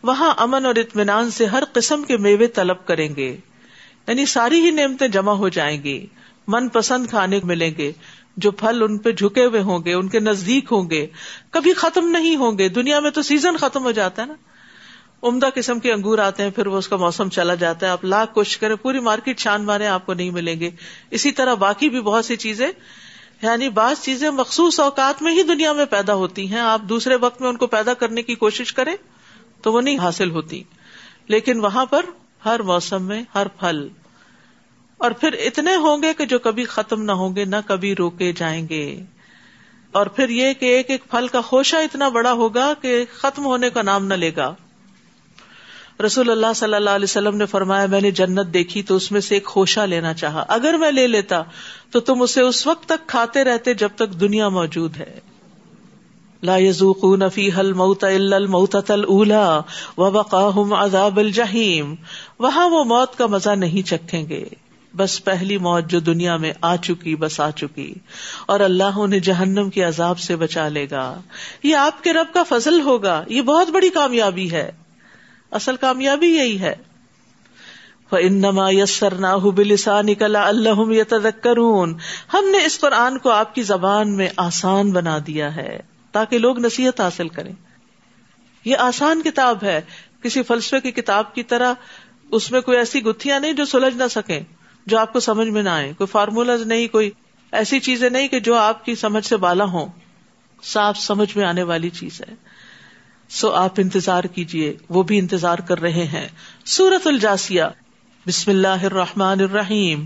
وہاں 0.04 0.34
امن 0.38 0.66
اور 0.66 0.76
اطمینان 0.76 1.32
سے 1.32 1.46
ہر 1.46 1.64
قسم 1.74 2.04
کے 2.04 2.18
میوے 2.18 2.48
طلب 2.48 2.86
کریں 2.86 3.16
گے۔ 3.16 3.38
یعنی 4.08 4.26
ساری 4.26 4.62
ہی 4.62 4.72
نعمتیں 4.72 5.08
جمع 5.08 5.32
ہو 5.32 5.50
جائیں 5.50 5.84
گی۔ 5.84 6.06
من 6.48 6.70
پسند 6.70 7.08
کھانے 7.08 7.40
ملیں 7.44 7.72
گے۔ 7.78 7.92
جو 8.38 8.52
پھل 8.52 8.84
ان 8.84 8.98
پہ 8.98 9.12
جھکے 9.12 9.46
ہوئے 9.46 9.62
ہوں 9.62 9.80
گے، 9.86 9.94
ان 9.94 10.08
کے 10.08 10.20
نزدیک 10.20 10.66
ہوں 10.72 10.90
گے۔ 10.90 11.08
کبھی 11.52 11.74
ختم 11.74 12.08
نہیں 12.08 12.36
ہوں 12.36 12.58
گے۔ 12.58 12.70
دنیا 12.70 13.00
میں 13.00 13.12
تو 13.12 13.22
سیزن 13.22 13.58
ختم 13.58 13.84
ہو 13.84 13.92
جاتا 13.92 14.22
ہے 14.22 14.28
نا۔ 14.28 14.34
عمدہ 15.24 15.50
قسم 15.56 15.80
کے 15.80 15.94
انگور 15.94 16.18
آتے 16.18 16.44
ہیں، 16.44 16.50
پھر 16.50 16.68
وہ 16.68 16.78
اس 16.78 16.88
کا 16.88 16.96
موسم 16.96 17.30
چلا 17.30 17.56
جاتا 17.56 17.86
ہے۔ 17.86 17.92
آپ 17.92 18.06
لاکھ 18.06 18.34
کوشش 18.34 18.58
کریں، 18.58 18.76
پوری 18.76 19.00
مارکیٹ 19.00 19.40
چھان 19.40 19.64
مارے 19.64 19.88
آپ 19.88 20.06
کو 20.06 20.14
نہیں 20.14 20.30
ملیں 20.30 20.60
گے۔ 20.60 20.70
اسی 21.12 21.32
طرح 21.32 21.54
باقی 21.54 21.90
بھی 21.90 22.02
بہت 22.02 22.26
سی 22.26 22.36
چیزیں 22.36 22.72
یعنی 23.44 23.70
بعض 23.70 24.02
چیزیں 24.02 24.30
مخصوص 24.30 24.80
اوقات 24.80 25.22
میں 25.22 25.34
ہی 25.34 25.44
دنیا 25.44 25.74
میں 25.74 25.86
پیدا 25.86 26.14
ہوتی 26.14 26.52
ہیں۔ 26.52 26.60
آپ 26.60 26.82
دوسرے 26.82 27.16
وقت 27.16 27.42
میں 27.42 27.50
ان 27.50 27.58
کو 27.58 27.68
پیدا 27.68 27.94
کرنے 27.94 28.22
کی 28.22 28.36
کوشش 28.36 28.74
کریں 28.74 28.96
تو 29.62 29.74
وہ 29.74 29.82
نہیں 29.82 29.98
حاصل 29.98 30.32
ہوتی۔ 30.32 30.64
لیکن 31.28 31.60
وہاں 31.60 31.86
پر 31.86 32.06
ہر 32.46 32.62
موسم 32.62 33.04
میں 33.04 33.24
ہر 33.36 33.48
پھل۔ 33.48 33.88
اور 34.98 35.12
پھر 35.12 35.34
اتنے 35.34 35.76
ہوں 35.76 36.04
گے 36.04 36.14
کہ 36.14 36.26
جو 36.26 36.40
کبھی 36.40 36.64
ختم 36.64 37.02
نہ 37.02 37.12
ہوں 37.12 37.36
گے، 37.36 37.46
نہ 37.46 37.56
کبھی 37.66 37.96
روکے 37.96 38.32
جائیں 38.32 38.70
گے۔ 38.70 39.04
اور 39.92 40.06
پھر 40.06 40.30
یہ 40.30 40.54
کہ 40.54 40.66
ایک 40.66 40.90
ایک 40.90 41.04
پھل 41.12 41.28
کا 41.28 41.42
خوشہ 41.42 41.76
اتنا 41.76 42.10
بڑا 42.10 42.32
ہوگا 42.32 42.74
کہ 42.82 43.06
ختم 43.16 43.46
ہونے 43.46 43.70
کا 43.70 43.82
نام 43.82 44.06
نہ 44.06 44.14
لے 44.14 44.32
گا۔ 44.36 44.56
رسول 46.06 46.30
اللہ 46.30 46.54
صلی 46.56 46.74
اللہ 46.74 46.90
علیہ 46.90 47.04
وسلم 47.04 47.38
نے 47.38 47.46
فرمایا، 47.46 47.86
میں 47.86 48.02
نے 48.02 48.12
جنت 48.12 48.54
دیکھی 48.54 48.84
تو 48.84 48.96
اس 48.96 49.12
میں 49.12 49.22
سے 49.22 49.36
ایک 49.36 49.46
خوشہ 49.46 49.80
لینا 49.80 50.14
چاہا۔ 50.14 50.46
اگر 50.48 50.74
میں 50.74 50.92
لے 50.92 51.08
لیتا 51.08 51.42
تو 51.92 52.00
تم 52.00 52.22
اسے 52.22 52.42
اس 52.42 52.68
وقت 52.68 52.86
تک 52.86 53.08
کھاتے 53.08 53.44
رہتے 53.44 53.74
جب 53.74 53.90
تک 53.96 54.10
دنیا 54.10 54.50
موجود 54.50 54.98
ہے۔ 54.98 55.20
لا 56.44 56.58
يذوقون 56.58 57.30
فيها 57.30 57.60
الموت 57.60 58.04
الا 58.04 58.36
الموتة 58.36 58.94
الاولى 58.94 59.60
وبقاهم 59.98 60.74
عذاب 60.74 61.20
الجحيم 61.20 61.96
وہاں 62.40 62.70
وہ 62.70 62.84
موت 62.84 63.18
کا 63.18 63.26
مزہ 63.26 63.50
نہیں 63.50 63.88
چکھیں 63.88 64.30
گے۔ 64.30 64.46
بس 64.96 65.24
پہلی 65.24 65.58
موت 65.58 65.84
جو 65.88 66.00
دنیا 66.00 66.38
میں 66.38 66.54
آ 66.62 66.76
چکی، 66.76 67.16
بس 67.16 67.40
آ 67.40 67.52
چکی۔ 67.52 67.94
اور 68.46 68.60
اللہ 68.60 68.98
انہیں 68.98 69.20
جہنم 69.20 69.70
کے 69.70 69.84
عذاب 69.84 70.20
سے 70.20 70.36
بچا 70.36 70.68
لے 70.68 70.88
گا۔ 70.92 71.22
یہ 71.64 71.76
آپ 71.76 72.04
کے 72.04 72.14
رب 72.14 72.34
کا 72.34 72.44
فضل 72.44 72.82
ہوگا۔ 72.82 73.24
یہ 73.28 73.42
بہت 73.42 73.70
بڑی 73.70 73.90
کامیابی 73.90 74.52
ہے۔ 74.52 74.72
اصل 75.54 75.76
کامیابی 75.76 76.28
یہی 76.28 76.60
ہے۔ 76.60 76.76
انما 78.12 78.70
یسر 78.72 79.14
نہ 79.14 79.38
بلسا 79.56 80.02
نکلا 80.02 80.48
اللہ 80.48 80.94
یتذکرون 80.94 81.98
ہم 82.34 82.46
نے 82.52 82.66
اس 82.66 82.80
قرآن 82.80 83.18
کو 83.18 83.30
آپ 83.30 83.56
کی 83.56 83.64
زبان 83.64 84.18
میں 84.18 84.30
آسان 84.38 84.92
بنا 84.92 85.18
دیا 85.28 85.56
ہے 85.56 85.80
تاکہ 86.12 86.38
لوگ 86.38 86.60
نصیحت 86.60 87.02
حاصل 87.02 87.28
کریں۔ 87.28 87.54
یہ 88.66 88.78
آسان 88.78 89.22
کتاب 89.22 89.64
ہے۔ 89.64 89.82
کسی 90.22 90.44
فلسفے 90.44 90.82
کی 90.82 90.92
کتاب 90.92 91.36
کی 91.36 91.44
طرح 91.44 91.74
اس 92.32 92.52
میں 92.52 92.62
کوئی 92.62 92.78
ایسی 92.78 93.04
گتھیاں 93.04 93.40
نہیں 93.40 93.54
جو 93.54 93.66
سلجھ 93.66 93.96
نہ 93.96 94.08
سکیں، 94.12 94.40
جو 94.86 95.00
آپ 95.00 95.14
کو 95.14 95.20
سمجھ 95.20 95.48
میں 95.48 95.64
نہ 95.64 95.70
آئے 95.70 95.94
کوئی 95.98 96.08
فارمولاز 96.08 96.62
نہیں، 96.62 96.88
کوئی 96.88 97.12
ایسی 97.52 97.80
چیزیں 97.80 98.10
نہیں 98.10 98.28
کہ 98.28 98.40
جو 98.40 98.56
آپ 98.56 98.86
کی 98.86 98.96
سمجھ 98.96 99.26
سے 99.26 99.38
بالا 99.38 99.64
ہوں۔ 99.64 99.86
صاف 100.64 100.98
سمجھ 100.98 101.38
میں 101.38 101.46
آنے 101.46 101.64
والی 101.64 101.90
چیز 101.90 102.22
ہے۔ 102.22 102.53
سو 103.34 103.52
آپ 103.52 103.74
انتظار 103.78 104.24
کیجیے 104.24 104.78
وہ 104.90 105.04
بھی 105.04 105.20
انتظار 105.20 105.58
کر 105.58 105.82
رہے 105.82 106.04
ہیں۔ 106.04 106.28
سورت 106.66 107.08
الجاسیا 107.08 107.70
بسم 108.28 108.52
اللہ 108.52 108.68
الرحمن 108.68 109.40
الرحیم۔ 109.40 110.06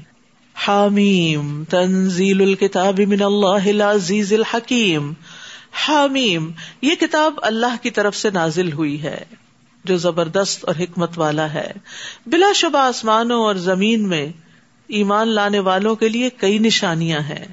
حامیم۔ 0.54 1.64
تنزیل 1.70 2.42
الکتاب 2.42 3.00
من 3.00 3.22
اللہ 3.22 3.70
العزیز 3.70 4.34
الحکیم۔ 4.34 5.14
حامیم۔ 5.72 6.52
یہ 6.82 6.96
کتاب 6.96 7.34
اللہ 7.42 7.76
کی 7.82 7.90
طرف 7.90 8.16
سے 8.16 8.30
نازل 8.30 8.72
ہوئی 8.72 9.04
ہے، 9.04 9.24
جو 9.84 9.98
زبردست 9.98 10.66
اور 10.66 10.76
حکمت 10.80 11.20
والا 11.20 11.54
ہے۔ 11.54 11.72
بلا 12.26 12.52
شبہ 12.56 12.80
آسمانوں 12.80 13.44
اور 13.44 13.56
زمین 13.56 14.10
میں 14.10 14.32
ایمان 14.88 15.28
لانے 15.28 15.60
والوں 15.60 15.96
کے 15.96 16.10
لیے 16.10 16.30
کئی 16.30 16.58
نشانیاں 16.58 17.20
ہیں۔ 17.20 17.46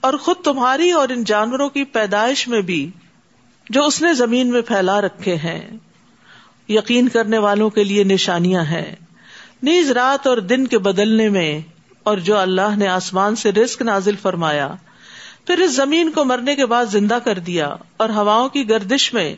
اور 0.00 0.14
خود 0.14 0.36
تمہاری 0.36 0.90
اور 0.90 1.08
ان 1.08 1.24
جانوروں 1.24 1.68
کی 1.68 1.84
پیدائش 1.84 2.48
میں 2.48 2.60
بھی 2.60 2.90
جو 3.70 3.84
اس 3.84 4.02
نے 4.02 4.14
زمین 4.14 4.50
میں 4.50 4.62
پھیلا 4.62 5.00
رکھے 5.00 5.36
ہیں۔ 5.36 5.70
یقین 6.68 7.08
کرنے 7.08 7.38
والوں 7.38 7.70
کے 7.70 7.84
لیے 7.84 8.04
نشانیاں 8.04 8.62
ہیں۔ 8.62 8.94
نیز 9.62 9.90
رات 9.90 10.26
اور 10.26 10.38
دن 10.38 10.66
کے 10.66 10.78
بدلنے 10.78 11.28
میں 11.28 11.60
اور 12.02 12.18
جو 12.18 12.38
اللہ 12.38 12.76
نے 12.76 12.88
آسمان 12.88 13.36
سے 13.36 13.52
رسک 13.52 13.82
نازل 13.82 14.16
فرمایا، 14.16 14.74
پھر 15.46 15.58
اس 15.58 15.76
زمین 15.76 16.10
کو 16.10 16.24
مرنے 16.24 16.54
کے 16.54 16.66
بعد 16.66 16.86
زندہ 16.86 17.18
کر 17.24 17.38
دیا 17.38 17.76
اور 17.96 18.08
ہواؤں 18.08 18.48
کی 18.48 18.68
گردش 18.68 19.14
میں 19.14 19.36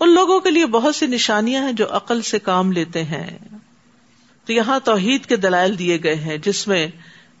ان 0.00 0.14
لوگوں 0.14 0.40
کے 0.40 0.50
لیے 0.50 0.66
بہت 0.66 0.96
سی 0.96 1.06
نشانیاں 1.06 1.62
ہیں 1.62 1.72
جو 1.72 1.96
عقل 1.96 2.22
سے 2.22 2.38
کام 2.38 2.72
لیتے 2.72 3.04
ہیں۔ 3.04 3.38
تو 4.44 4.52
یہاں 4.52 4.80
توحید 4.84 5.26
کے 5.26 5.36
دلائل 5.36 5.78
دیے 5.78 5.98
گئے 6.02 6.14
ہیں، 6.14 6.36
جس 6.36 6.68
میں 6.68 6.88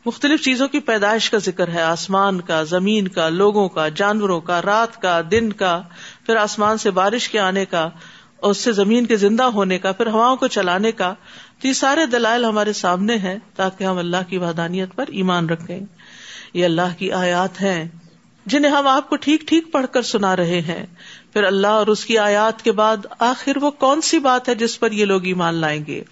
مختلف 0.06 0.40
چیزوں 0.40 0.68
کی 0.68 0.80
پیدائش 0.80 1.30
کا 1.30 1.38
ذکر 1.38 1.68
ہے۔ 1.68 1.82
آسمان 1.82 2.40
کا، 2.40 2.62
زمین 2.62 3.08
کا، 3.08 3.28
لوگوں 3.28 3.68
کا، 3.68 3.88
جانوروں 3.88 4.40
کا، 4.40 4.62
رات 4.62 5.02
کا، 5.02 5.20
دن 5.30 5.52
کا 5.52 5.82
پھر 6.26 6.36
آسمان 6.36 6.78
سے 6.78 6.90
بارش 6.90 7.28
کے 7.28 7.38
آنے 7.38 7.64
کا 7.64 7.88
اور 8.36 8.50
اس 8.50 8.56
سے 8.58 8.72
زمین 8.72 9.06
کے 9.06 9.16
زندہ 9.16 9.42
ہونے 9.42 9.78
کا، 9.78 9.92
پھر 9.92 10.06
ہواؤں 10.06 10.36
کو 10.36 10.46
چلانے 10.46 10.92
کا، 10.92 11.14
تو 11.60 11.68
یہ 11.68 11.72
سارے 11.72 12.06
دلائل 12.06 12.44
ہمارے 12.44 12.72
سامنے 12.72 13.16
ہیں 13.16 13.38
تاکہ 13.56 13.84
ہم 13.84 13.98
اللہ 13.98 14.16
کی 14.28 14.38
وحدانیت 14.38 14.88
پر 14.94 15.04
ایمان 15.08 15.48
رکھیں۔ 15.48 15.80
یہ 16.54 16.64
اللہ 16.64 16.98
کی 16.98 17.12
آیات 17.12 17.60
ہیں 17.62 17.88
جنہیں 18.46 18.72
ہم 18.72 18.86
آپ 18.86 19.08
کو 19.08 19.16
ٹھیک 19.16 19.40
ٹھیک 19.40 19.72
پڑھ 19.72 19.86
کر 19.92 20.02
سنا 20.02 20.36
رہے 20.36 20.60
ہیں۔ 20.60 20.86
پھر 21.32 21.44
اللہ 21.44 21.66
اور 21.66 21.86
اس 21.86 22.04
کی 22.04 22.18
آیات 22.18 22.62
کے 22.62 22.72
بعد 22.72 22.96
آخر 23.18 23.56
وہ 23.56 23.70
کون 23.70 24.00
سی 24.00 24.18
بات 24.18 24.48
ہے 24.48 24.54
جس 24.54 24.80
پر 24.80 24.92
یہ 24.92 25.04
لوگ 25.04 25.24
ایمان 25.24 25.54
لائیں 25.54 25.86
گے؟ 25.86 26.04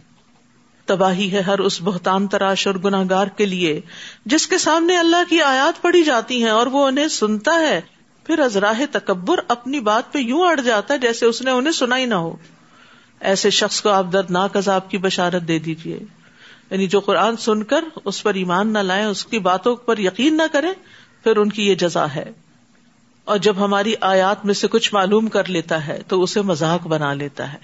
تباہی 0.85 1.33
ہے 1.33 1.40
ہر 1.40 1.59
اس 1.59 1.83
بہتان 1.83 2.26
تراش 2.26 2.66
اور 2.66 2.75
گناہ 2.75 3.04
گار 3.11 3.26
کے 3.26 3.47
لیے 3.47 3.80
جس 4.26 4.47
کے 4.47 4.59
سامنے 4.59 4.97
اللہ 4.97 5.30
کی 5.30 5.42
آیات 5.42 5.83
پڑھی 5.83 6.02
جاتی 6.02 6.42
ہیں 6.42 6.50
اور 6.50 6.66
وہ 6.66 6.87
انہیں 6.87 7.09
سنتا 7.09 7.54
ہے۔ 7.54 7.80
پھر 8.25 8.38
ازراہ 8.38 8.81
تکبر 8.93 9.38
اپنی 9.49 9.81
بات 9.81 10.12
پہ 10.12 10.19
یوں 10.19 10.47
اڑ 10.47 10.61
جاتا 10.61 10.95
ہے 10.95 10.99
جیسے 10.99 11.26
اس 11.26 11.43
نے 11.43 11.50
انہیں 11.50 11.73
سنا 11.73 11.99
ہی 11.99 12.04
نہ 12.04 12.14
ہو۔ 12.14 12.37
ایسے 13.21 13.50
شخص 13.50 13.81
کو 13.81 13.88
آپ 13.88 14.07
دردناک 14.12 14.57
عذاب 14.57 14.90
کی 14.90 14.99
بشارت 14.99 15.43
دے 15.49 15.59
دیجیے 15.59 16.00
یعنی 16.71 16.87
جو 16.87 17.00
قرآن 17.00 17.37
سن 17.37 17.62
کر 17.62 17.85
اس 18.04 18.23
پر 18.23 18.35
ایمان 18.35 18.73
نہ 18.73 18.78
لائے 18.78 19.04
اس 19.04 19.26
کی 19.26 19.38
باتوں 19.38 19.76
پر 19.76 19.99
یقین 19.99 20.37
نہ 20.37 20.43
کرے 20.52 20.69
پھر 21.25 21.37
ان 21.37 21.49
کی 21.49 21.69
یہ 21.69 21.75
جزا 21.75 22.14
ہے۔ 22.14 22.33
اور 23.25 23.38
جب 23.38 23.54
ہماری 23.59 23.95
آیات 24.00 24.45
میں 24.45 24.54
سے 24.54 24.69
کچھ 24.69 24.95
معلوم 24.95 25.28
کر 25.28 25.49
لیتا 25.49 25.87
ہے، 25.87 26.02
تو 26.09 26.23
اسے 26.23 26.40
مذاق 26.40 26.87
بنا 26.87 27.14
لیتا 27.14 27.52
ہے۔ 27.52 27.59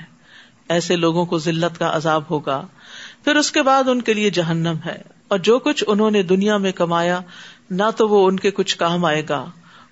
ایسے 0.69 0.97
لوگوں 0.97 1.26
کو 1.26 1.38
ذلت 1.38 1.79
کا 1.79 1.97
عذاب 1.97 2.23
ہوگا۔ 2.31 2.67
پھر 3.25 3.37
اس 3.37 3.52
کے 3.52 3.62
بعد 3.62 3.88
ان 3.88 4.02
کے 4.02 4.14
لیے 4.14 4.31
جہنم 4.31 4.75
ہے۔ 4.87 5.02
اور 5.29 5.38
جو 5.38 5.59
کچھ 5.59 5.85
انہوں 5.87 6.11
نے 6.11 6.23
دنیا 6.23 6.57
میں 6.57 6.73
کمایا، 6.73 7.21
نہ 7.71 7.83
تو 7.97 8.09
وہ 8.09 8.29
ان 8.29 8.37
کے 8.37 8.50
کچھ 8.50 8.76
کام 8.76 9.05
آئے 9.05 9.23
گا۔ 9.29 9.47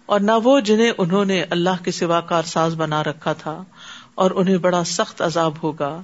اور 0.08 0.20
نہ 0.20 0.30
وہ 0.44 0.60
جنہیں 0.60 0.92
انہوں 0.98 1.24
نے 1.24 1.44
اللہ 1.50 1.84
کے 1.84 1.90
سوا 1.90 2.20
کار 2.20 2.42
ساز 2.42 2.74
بنا 2.74 3.04
رکھا 3.04 3.32
تھا 3.32 3.64
اور 4.14 4.30
انہیں 4.30 4.56
بڑا 4.56 4.84
سخت 4.84 5.22
عذاب 5.22 5.52
ہوگا۔ 5.62 6.02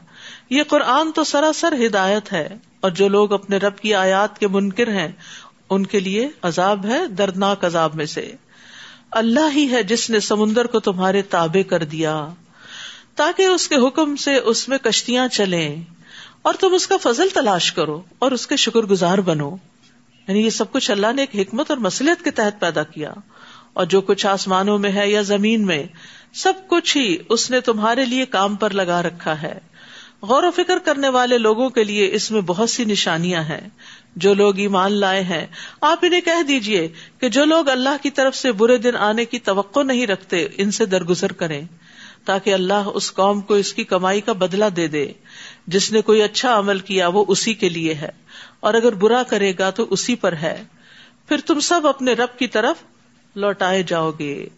یہ 0.50 0.62
قرآن 0.62 1.12
تو 1.12 1.24
سراسر 1.24 1.74
ہدایت 1.86 2.32
ہے 2.32 2.48
اور 2.80 2.90
جو 2.90 3.08
لوگ 3.08 3.32
اپنے 3.32 3.56
رب 3.56 3.76
کی 3.76 3.94
آیات 3.94 4.38
کے 4.38 4.48
منکر 4.48 4.88
ہیں، 4.88 5.12
ان 5.70 5.86
کے 5.86 6.00
لیے 6.00 6.28
عذاب 6.42 6.86
ہے، 6.86 7.06
دردناک 7.06 7.64
عذاب 7.64 7.94
میں 7.94 8.06
سے۔ 8.06 8.32
اللہ 9.10 9.54
ہی 9.54 9.70
ہے 9.70 9.82
جس 9.82 10.10
نے 10.10 10.20
سمندر 10.20 10.64
کو 10.64 10.80
تمہارے 10.80 11.22
تابع 11.22 11.68
کر 11.68 11.84
دیا۔ 11.84 12.28
تاکہ 13.16 13.42
اس 13.42 13.68
کے 13.68 13.74
حکم 13.74 14.16
سے 14.16 14.34
اس 14.34 14.68
میں 14.68 14.78
کشتیاں 14.78 15.28
چلیں 15.28 15.82
اور 16.42 16.54
تم 16.54 16.74
اس 16.74 16.86
کا 16.86 16.96
فضل 17.02 17.28
تلاش 17.34 17.72
کرو 17.72 18.02
اور 18.18 18.32
اس 18.32 18.46
کے 18.46 18.56
شکر 18.56 18.80
گزار 18.80 19.18
بنو۔ 19.18 19.56
یعنی 20.28 20.40
یہ 20.40 20.50
سب 20.50 20.72
کچھ 20.72 20.90
اللہ 20.90 21.12
نے 21.12 21.24
ایک 21.24 21.48
حکمت 21.48 21.70
اور 21.70 21.78
مسلط 21.78 22.24
کے 22.24 22.30
تحت 22.30 22.60
پیدا 22.60 22.82
کیا۔ 22.82 23.12
اور 23.74 23.86
جو 23.86 24.00
کچھ 24.00 24.26
آسمانوں 24.26 24.78
میں 24.78 24.92
ہے 24.92 25.10
یا 25.10 25.22
زمین 25.22 25.66
میں، 25.66 25.82
سب 26.32 26.52
کچھ 26.66 26.96
ہی 26.96 27.16
اس 27.28 27.50
نے 27.50 27.60
تمہارے 27.60 28.04
لیے 28.04 28.26
کام 28.26 28.54
پر 28.54 28.70
لگا 28.70 29.02
رکھا 29.02 29.42
ہے۔ 29.42 29.58
غور 30.22 30.42
و 30.42 30.50
فکر 30.50 30.78
کرنے 30.78 31.08
والے 31.08 31.38
لوگوں 31.38 31.70
کے 31.70 31.84
لیے 31.84 32.10
اس 32.12 32.30
میں 32.30 32.40
بہت 32.40 32.70
سی 32.70 32.84
نشانیاں 32.84 33.42
ہیں۔ 33.42 33.68
جو 34.16 34.34
لوگ 34.34 34.58
ایمان 34.58 34.92
لائے 34.92 35.22
ہیں، 35.22 35.46
آپ 35.80 35.98
انہیں 36.02 36.20
کہہ 36.20 36.42
دیجیے 36.42 36.88
کہ 37.18 37.28
جو 37.28 37.44
لوگ 37.44 37.68
اللہ 37.68 38.02
کی 38.02 38.10
طرف 38.10 38.36
سے 38.36 38.52
برے 38.52 38.76
دن 38.76 38.96
آنے 38.96 39.24
کی 39.24 39.38
توقع 39.38 39.82
نہیں 39.82 40.06
رکھتے، 40.06 40.46
ان 40.56 40.70
سے 40.70 40.86
درگزر 40.86 41.32
کریں۔ 41.32 41.62
تاکہ 42.24 42.54
اللہ 42.54 42.88
اس 42.94 43.14
قوم 43.14 43.40
کو 43.40 43.54
اس 43.54 43.74
کی 43.74 43.84
کمائی 43.84 44.20
کا 44.20 44.32
بدلا 44.32 44.68
دے 44.76 44.88
دے۔ 44.88 45.12
جس 45.66 45.92
نے 45.92 46.00
کوئی 46.00 46.22
اچھا 46.22 46.58
عمل 46.58 46.78
کیا، 46.78 47.08
وہ 47.08 47.24
اسی 47.28 47.54
کے 47.54 47.68
لیے 47.68 47.94
ہے۔ 47.94 48.10
اور 48.60 48.74
اگر 48.74 48.92
برا 48.92 49.22
کرے 49.22 49.52
گا 49.58 49.70
تو 49.70 49.86
اسی 49.90 50.14
پر 50.14 50.32
ہے۔ 50.32 50.64
پھر 51.28 51.36
تم 51.46 51.60
سب 51.60 51.86
اپنے 51.86 52.12
رب 52.12 52.38
کی 52.38 52.46
طرف 52.46 52.76
لوٹائے 53.36 53.82
جاؤ 53.82 54.10
گے۔ 54.18 54.48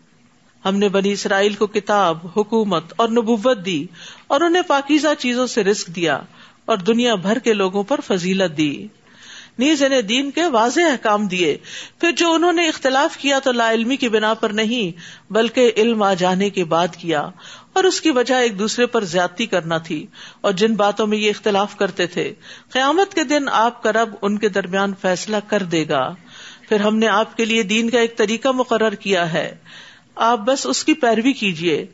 ہم 0.65 0.77
نے 0.77 0.89
بنی 0.89 1.13
اسرائیل 1.13 1.55
کو 1.55 1.67
کتاب، 1.67 2.19
حکومت 2.37 2.93
اور 2.97 3.09
نبوت 3.09 3.59
دی 3.67 3.87
اور 4.27 4.41
انہیں 4.41 4.63
پاکیزہ 4.63 5.09
چیزوں 5.19 5.47
سے 5.47 5.65
رسک 5.65 5.87
دیا 5.87 6.21
اور 6.65 6.77
دنیا 6.77 7.15
بھر 7.15 7.39
کے 7.39 7.53
لوگوں 7.53 7.83
پر 7.83 8.01
فضیلت 8.01 8.57
دی۔ 8.57 8.87
نیز 9.59 9.83
انہیں 9.83 10.03
دین 10.03 10.31
کے 10.31 10.47
واضح 10.47 10.81
احکام 10.81 11.27
دیے۔ 11.27 11.57
پھر 12.01 12.13
جو 12.13 12.33
انہوں 12.33 12.53
نے 12.53 12.69
اختلاف 12.69 13.17
کیا 13.17 13.39
تو 13.39 13.53
لا 13.53 13.73
علمی 13.73 13.97
کی 13.97 14.09
بنا 14.09 14.35
پر 14.35 14.51
نہیں، 14.51 15.01
بلکہ 15.33 15.73
علم 15.77 16.03
آ 16.03 16.15
جانے 16.15 16.51
کے 16.51 16.65
بعد 16.65 16.89
کیا۔ 16.97 17.31
اور 17.73 17.85
اس 17.85 18.01
کی 18.01 18.11
وجہ 18.11 18.35
ایک 18.35 18.59
دوسرے 18.59 18.87
پر 18.87 19.05
زیادتی 19.05 19.47
کرنا 19.47 19.79
تھی۔ 19.79 20.07
اور 20.41 20.53
جن 20.53 20.75
باتوں 20.75 21.07
میں 21.07 21.19
یہ 21.19 21.31
اختلاف 21.31 21.77
کرتے 21.77 22.07
تھے، 22.07 22.35
قیامت 22.71 23.15
کے 23.15 23.25
دن 23.25 23.49
آپ 23.49 23.83
کا 23.83 23.93
رب 23.93 24.15
ان 24.23 24.39
کے 24.39 24.49
درمیان 24.49 24.93
فیصلہ 25.01 25.37
کر 25.47 25.63
دے 25.63 25.89
گا۔ 25.89 26.15
پھر 26.69 26.81
ہم 26.81 26.99
نے 26.99 27.09
آپ 27.09 27.37
کے 27.37 27.45
لیے 27.45 27.63
دین 27.63 27.91
کا 27.91 28.01
ایک 28.01 28.17
طریقہ 28.17 28.49
مقرر 28.49 28.95
کیا 28.95 29.33
ہے۔ 29.33 29.55
آپ 30.15 30.39
بس 30.39 30.67
اس 30.67 30.85
کی 30.85 30.95
پیروی 30.95 31.33
کیجیے 31.33 31.87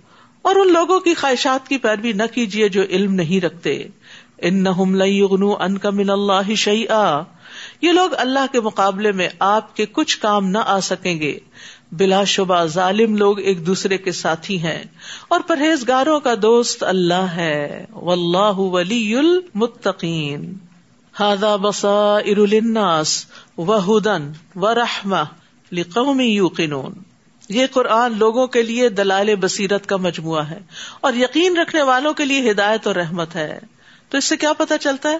اور 0.42 0.56
ان 0.56 0.72
لوگوں 0.72 1.00
کی 1.00 1.14
خواہشات 1.14 1.68
کی 1.68 1.78
پیروی 1.78 2.12
نہ 2.12 2.22
کیجیے 2.34 2.68
جو 2.68 2.82
علم 2.82 3.14
نہیں 3.14 3.44
رکھتے۔ 3.44 3.84
ان 4.38 4.64
نہ 4.64 4.68
ان 4.68 5.78
کا 5.78 5.90
من 5.90 6.10
اللہ 6.10 6.54
شعی 6.54 6.84
یہ 7.82 7.92
لوگ 7.92 8.10
اللہ 8.18 8.52
کے 8.52 8.60
مقابلے 8.60 9.12
میں 9.12 9.28
آپ 9.38 9.76
کے 9.76 9.86
کچھ 9.92 10.18
کام 10.18 10.48
نہ 10.48 10.58
آ 10.66 10.80
سکیں 10.80 11.20
گے۔ 11.20 11.38
بلا 11.92 12.24
شبہ 12.24 12.64
ظالم 12.64 13.16
لوگ 13.16 13.40
ایک 13.40 13.66
دوسرے 13.66 13.98
کے 13.98 14.12
ساتھی 14.12 14.62
ہیں 14.62 14.82
اور 15.28 15.40
پرہیزگاروں 15.40 16.20
کا 16.20 16.34
دوست 16.42 16.82
اللہ 16.82 17.14
ہے۔ 17.14 17.84
واللہ 17.90 18.58
ولی 18.58 19.16
المتقین۔ 19.16 20.54
ہادا 21.20 21.56
بسا 21.56 22.16
ارناس 22.16 23.26
و 23.58 23.78
ہدن 23.78 24.32
و 24.54 24.74
رحم 24.74 25.14
قومی 25.72 26.24
یوقنون 26.24 26.92
یہ 27.48 27.66
قرآن 27.72 28.18
لوگوں 28.18 28.46
کے 28.46 28.62
لیے 28.62 28.88
دلال 28.88 29.34
بصیرت 29.34 29.86
کا 29.86 29.96
مجموعہ 29.96 30.50
ہے 30.50 30.60
اور 31.00 31.12
یقین 31.14 31.56
رکھنے 31.56 31.82
والوں 31.82 32.14
کے 32.14 32.24
لیے 32.24 32.50
ہدایت 32.50 32.86
اور 32.86 32.94
رحمت 32.94 33.36
ہے۔ 33.36 33.58
تو 34.08 34.18
اس 34.18 34.24
سے 34.24 34.36
کیا 34.36 34.52
پتا 34.52 34.78
چلتا 34.78 35.10
ہے 35.10 35.18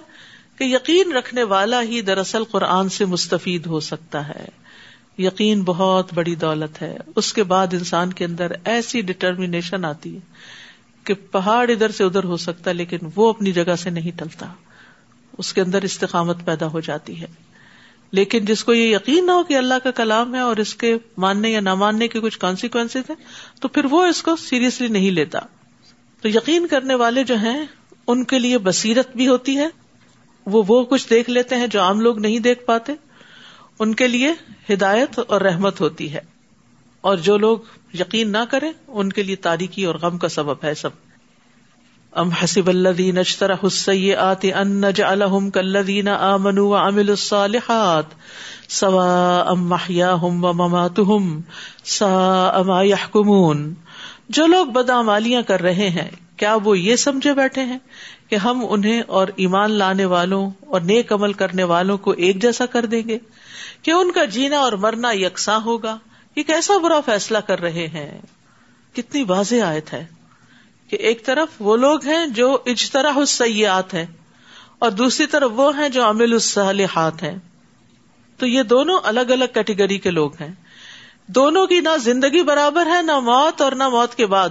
کہ 0.57 0.63
یقین 0.63 1.11
رکھنے 1.11 1.43
والا 1.43 1.81
ہی 1.81 2.01
دراصل 2.01 2.43
قرآن 2.43 2.89
سے 2.89 3.05
مستفید 3.05 3.65
ہو 3.65 3.79
سکتا 3.79 4.27
ہے۔ 4.27 4.45
یقین 5.17 5.63
بہت 5.63 6.13
بڑی 6.13 6.35
دولت 6.35 6.81
ہے۔ 6.81 6.97
اس 7.15 7.33
کے 7.33 7.43
بعد 7.43 7.67
انسان 7.71 8.13
کے 8.13 8.25
اندر 8.25 8.51
ایسی 8.65 9.01
ڈٹرمینیشن 9.01 9.85
آتی 9.85 10.15
ہے 10.15 10.19
کہ 11.03 11.13
پہاڑ 11.13 11.69
ادھر 11.69 11.91
سے 11.91 12.03
ادھر 12.03 12.23
ہو 12.23 12.37
سکتا 12.37 12.69
ہے 12.69 12.75
لیکن 12.75 12.97
وہ 13.15 13.29
اپنی 13.29 13.51
جگہ 13.51 13.75
سے 13.75 13.89
نہیں 13.89 14.11
ٹلتا۔ 14.19 14.45
اس 15.37 15.53
کے 15.53 15.61
اندر 15.61 15.81
استقامت 15.81 16.45
پیدا 16.45 16.67
ہو 16.67 16.79
جاتی 16.79 17.21
ہے۔ 17.21 17.27
لیکن 18.11 18.45
جس 18.45 18.63
کو 18.63 18.73
یہ 18.73 18.95
یقین 18.95 19.25
نہ 19.25 19.31
ہو 19.31 19.43
کہ 19.43 19.57
اللہ 19.57 19.73
کا 19.83 19.91
کلام 19.91 20.35
ہے 20.35 20.39
اور 20.39 20.57
اس 20.57 20.75
کے 20.75 20.97
ماننے 21.17 21.49
یا 21.49 21.59
نہ 21.59 21.75
ماننے 21.75 22.07
کے 22.07 22.19
کچھ 22.19 22.39
کانسیکوینس 22.39 22.95
ہیں، 22.95 23.15
تو 23.61 23.67
پھر 23.67 23.85
وہ 23.85 24.05
اس 24.05 24.23
کو 24.23 24.35
سیریسلی 24.35 24.87
نہیں 24.87 25.11
لیتا۔ 25.11 25.39
تو 26.21 26.29
یقین 26.29 26.67
کرنے 26.67 26.95
والے 26.95 27.23
جو 27.23 27.35
ہیں، 27.35 27.65
ان 28.07 28.23
کے 28.23 28.39
لیے 28.39 28.57
بصیرت 28.57 29.15
بھی 29.15 29.27
ہوتی 29.27 29.57
ہے۔ 29.57 29.67
وہ 30.45 30.63
وہ 30.67 30.83
کچھ 30.83 31.09
دیکھ 31.09 31.29
لیتے 31.29 31.55
ہیں 31.55 31.67
جو 31.67 31.81
عام 31.81 32.01
لوگ 32.01 32.19
نہیں 32.19 32.39
دیکھ 32.39 32.65
پاتے۔ 32.65 32.93
ان 33.79 33.93
کے 33.93 34.07
لیے 34.07 34.33
ہدایت 34.73 35.19
اور 35.27 35.41
رحمت 35.41 35.81
ہوتی 35.81 36.13
ہے۔ 36.13 36.19
اور 37.01 37.17
جو 37.17 37.37
لوگ 37.37 37.57
یقین 37.93 38.31
نہ 38.31 38.37
کرے 38.49 38.71
ان 38.87 39.13
کے 39.13 39.23
لیے 39.23 39.35
تاریخی 39.35 39.85
اور 39.85 39.95
غم 39.95 40.17
کا 40.17 40.27
سبب 40.27 40.63
ہے 40.63 40.73
سب۔ 40.73 40.89
ام 42.15 42.29
حسب 42.29 42.69
الذين 42.69 43.17
اجترحوا 43.17 43.69
السيئات 43.69 44.45
ان 44.45 44.85
نجعلهم 44.85 45.49
كالذين 45.49 46.07
امنوا 46.07 46.65
وعملوا 46.69 47.13
الصالحات 47.13 48.05
سواء 48.67 49.55
محياهم 49.55 50.43
ومماتهم 50.43 51.41
ساء 51.85 52.61
ما 52.63 52.83
يحكمون 52.83 53.73
جو 54.29 54.45
لوگ 54.47 54.65
بدعمالیاں 54.65 55.41
کر 55.41 55.61
رہے 55.61 55.89
ہیں، 55.89 56.09
کیا 56.37 56.57
وہ 56.63 56.79
یہ 56.79 56.95
سمجھے 56.95 57.33
بیٹھے 57.33 57.63
ہیں 57.63 57.77
کہ 58.29 58.35
ہم 58.35 58.65
انہیں 58.69 59.01
اور 59.07 59.27
ایمان 59.35 59.71
لانے 59.71 60.05
والوں 60.05 60.49
اور 60.67 60.81
نیک 60.81 61.13
عمل 61.13 61.33
کرنے 61.33 61.63
والوں 61.63 61.97
کو 61.97 62.11
ایک 62.11 62.41
جیسا 62.41 62.65
کر 62.65 62.85
دیں 62.85 63.07
گے؟ 63.07 63.17
کہ 63.81 63.91
ان 63.91 64.11
کا 64.11 64.25
جینا 64.25 64.57
اور 64.57 64.73
مرنا 64.73 65.11
یکساں 65.11 65.59
ہوگا؟ 65.65 65.97
یہ 66.35 66.43
کیسا 66.43 66.77
برا 66.77 66.99
فیصلہ 67.05 67.37
کر 67.37 67.61
رہے 67.61 67.87
ہیں؟ 67.87 68.21
کتنی 68.95 69.23
واضح 69.23 69.55
آیت 69.65 69.93
ہے۔ 69.93 70.05
کہ 70.93 70.97
ایک 70.97 71.25
طرف 71.25 71.47
وہ 71.59 71.77
لوگ 71.77 72.05
ہیں 72.05 72.27
جو 72.27 72.57
اجترا 72.65 73.11
السیات 73.15 73.93
ہیں 73.93 74.05
اور 74.79 74.91
دوسری 74.91 75.25
طرف 75.25 75.51
وہ 75.55 75.77
ہیں 75.77 75.89
جو 75.89 76.03
عامل 76.03 76.33
الصالحات 76.33 77.23
ہیں۔ 77.23 77.37
تو 78.37 78.47
یہ 78.47 78.63
دونوں 78.63 78.99
الگ 79.03 79.19
الگ 79.19 79.45
کیٹیگری 79.53 79.97
کے 79.97 80.11
لوگ 80.11 80.31
ہیں۔ 80.41 80.53
دونوں 81.27 81.67
کی 81.67 81.79
نہ 81.79 81.97
زندگی 81.97 82.43
برابر 82.43 82.85
ہے 82.85 83.01
نہ 83.01 83.19
موت 83.19 83.61
اور 83.61 83.71
نہ 83.71 83.89
موت 83.89 84.15
کے 84.15 84.25
بعد۔ 84.25 84.49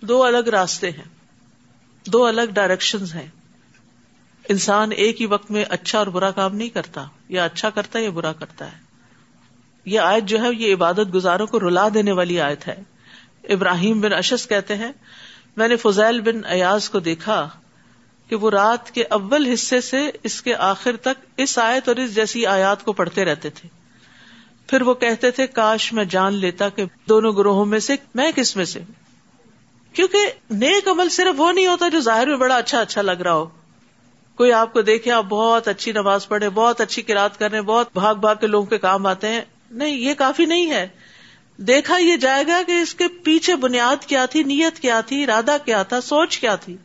دو 0.00 0.24
الگ 0.24 0.48
راستے 0.48 0.90
ہیں۔ 0.90 1.04
دو 2.06 2.26
الگ 2.26 2.52
ڈائریکشن 2.52 3.04
ہیں۔ 3.14 3.28
انسان 4.48 4.92
ایک 4.92 5.20
ہی 5.20 5.26
وقت 5.26 5.50
میں 5.50 5.64
اچھا 5.68 5.98
اور 5.98 6.06
برا 6.06 6.30
کام 6.30 6.56
نہیں 6.56 6.68
کرتا۔ 6.68 7.04
یا 7.28 7.44
اچھا 7.44 7.70
کرتا 7.70 7.98
ہے 7.98 8.04
یا 8.04 8.10
برا 8.10 8.32
کرتا 8.32 8.72
ہے۔ 8.72 8.78
یہ 9.84 10.00
آیت 10.00 10.24
جو 10.24 10.42
ہے، 10.42 10.48
یہ 10.58 10.74
عبادت 10.74 11.14
گزاروں 11.14 11.46
کو 11.46 11.60
رلا 11.60 11.88
دینے 11.94 12.12
والی 12.12 12.40
آیت 12.40 12.68
ہے۔ 12.68 12.82
ابراہیم 13.48 14.00
بن 14.00 14.12
اشس 14.12 14.46
کہتے 14.46 14.76
ہیں 14.76 14.92
میں 15.56 15.68
نے 15.68 15.76
فضیل 15.76 16.20
بن 16.20 16.44
ایاز 16.44 16.90
کو 16.90 16.98
دیکھا 16.98 17.48
کہ 18.28 18.36
وہ 18.36 18.50
رات 18.50 18.90
کے 18.90 19.04
اول 19.04 19.46
حصے 19.46 19.80
سے 19.80 20.10
اس 20.22 20.42
کے 20.42 20.54
آخر 20.54 20.96
تک 20.96 21.24
اس 21.36 21.58
آیت 21.58 21.88
اور 21.88 21.96
اس 21.96 22.14
جیسی 22.14 22.46
آیات 22.46 22.84
کو 22.84 22.92
پڑھتے 22.92 23.24
رہتے 23.24 23.50
تھے۔ 23.50 23.68
پھر 24.66 24.82
وہ 24.82 24.94
کہتے 24.94 25.30
تھے، 25.30 25.46
کاش 25.46 25.92
میں 25.92 26.04
جان 26.04 26.34
لیتا 26.34 26.68
کہ 26.68 26.84
دونوں 27.08 27.32
گروہوں 27.32 27.64
میں 27.64 27.78
سے 27.78 27.96
میں 28.14 28.32
کس 28.32 28.56
میں 28.56 28.64
سے 28.64 28.80
کیونکہ 29.92 30.18
نیک 30.50 30.88
عمل 30.88 31.08
صرف 31.08 31.40
وہ 31.40 31.52
نہیں 31.52 31.66
ہوتا 31.66 31.88
جو 31.88 32.00
ظاہر 32.00 32.26
میں 32.26 32.36
بڑا 32.36 32.56
اچھا 32.56 32.80
اچھا 32.80 33.02
لگ 33.02 33.10
رہا 33.10 33.32
ہو۔ 33.32 33.46
کوئی 34.34 34.52
آپ 34.52 34.72
کو 34.72 34.82
دیکھے، 34.82 35.10
آپ 35.10 35.24
بہت 35.28 35.68
اچھی 35.68 35.92
نماز 35.92 36.28
پڑھے 36.28 36.48
بہت 36.48 36.80
اچھی 36.80 37.02
کراط 37.02 37.38
کر 37.38 37.50
رہے 37.50 37.62
بہت 37.62 37.88
بھاگ 37.94 38.14
بھاگ 38.14 38.36
کے 38.40 38.46
لوگوں 38.46 38.66
کے 38.66 38.78
کام 38.78 39.06
آتے 39.06 39.28
ہیں۔ 39.28 39.40
نہیں، 39.70 39.96
یہ 39.96 40.14
کافی 40.14 40.44
نہیں 40.44 40.70
ہے۔ 40.70 40.88
دیکھا 41.66 41.96
یہ 41.96 42.16
جائے 42.16 42.46
گا 42.46 42.62
کہ 42.66 42.72
اس 42.72 42.94
کے 42.94 43.08
پیچھے 43.08 43.56
بنیاد 43.56 44.04
کیا 44.04 44.26
تھی، 44.26 44.42
نیت 44.42 44.78
کیا 44.78 45.00
تھی، 45.00 45.24
ارادہ 45.24 45.56
کیا 45.64 45.82
تھا، 45.82 46.00
سوچ 46.00 46.38
کیا 46.38 46.56
تھی۔ 46.56 46.76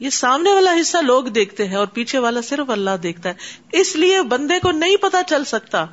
یہ 0.00 0.10
سامنے 0.10 0.52
والا 0.52 0.70
حصہ 0.80 0.98
لوگ 0.98 1.24
دیکھتے 1.24 1.68
ہیں 1.68 1.76
اور 1.76 1.86
پیچھے 1.86 2.18
والا 2.18 2.40
صرف 2.40 2.70
اللہ 2.70 2.90
دیکھتا 3.02 3.28
ہے۔ 3.28 3.34
اس 3.72 3.96
لیے 3.96 4.22
بندے 4.22 4.58
کو 4.58 4.70
نہیں 4.70 4.96
پتا 4.96 5.22
چل 5.22 5.44
سکتا 5.44 5.86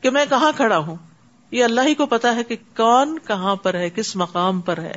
کہ 0.00 0.10
میں 0.10 0.26
کہاں 0.28 0.52
کھڑا 0.56 0.78
ہوں۔ 0.78 0.96
یہ 1.50 1.64
اللہ 1.64 1.80
ہی 1.86 1.94
کو 1.94 2.06
پتا 2.06 2.36
ہے 2.36 2.44
کہ 2.44 2.56
کون 2.76 3.18
کہاں 3.26 3.56
پر 3.56 3.74
ہے، 3.74 3.90
کس 3.90 4.16
مقام 4.16 4.60
پر 4.60 4.78
ہے۔ 4.78 4.94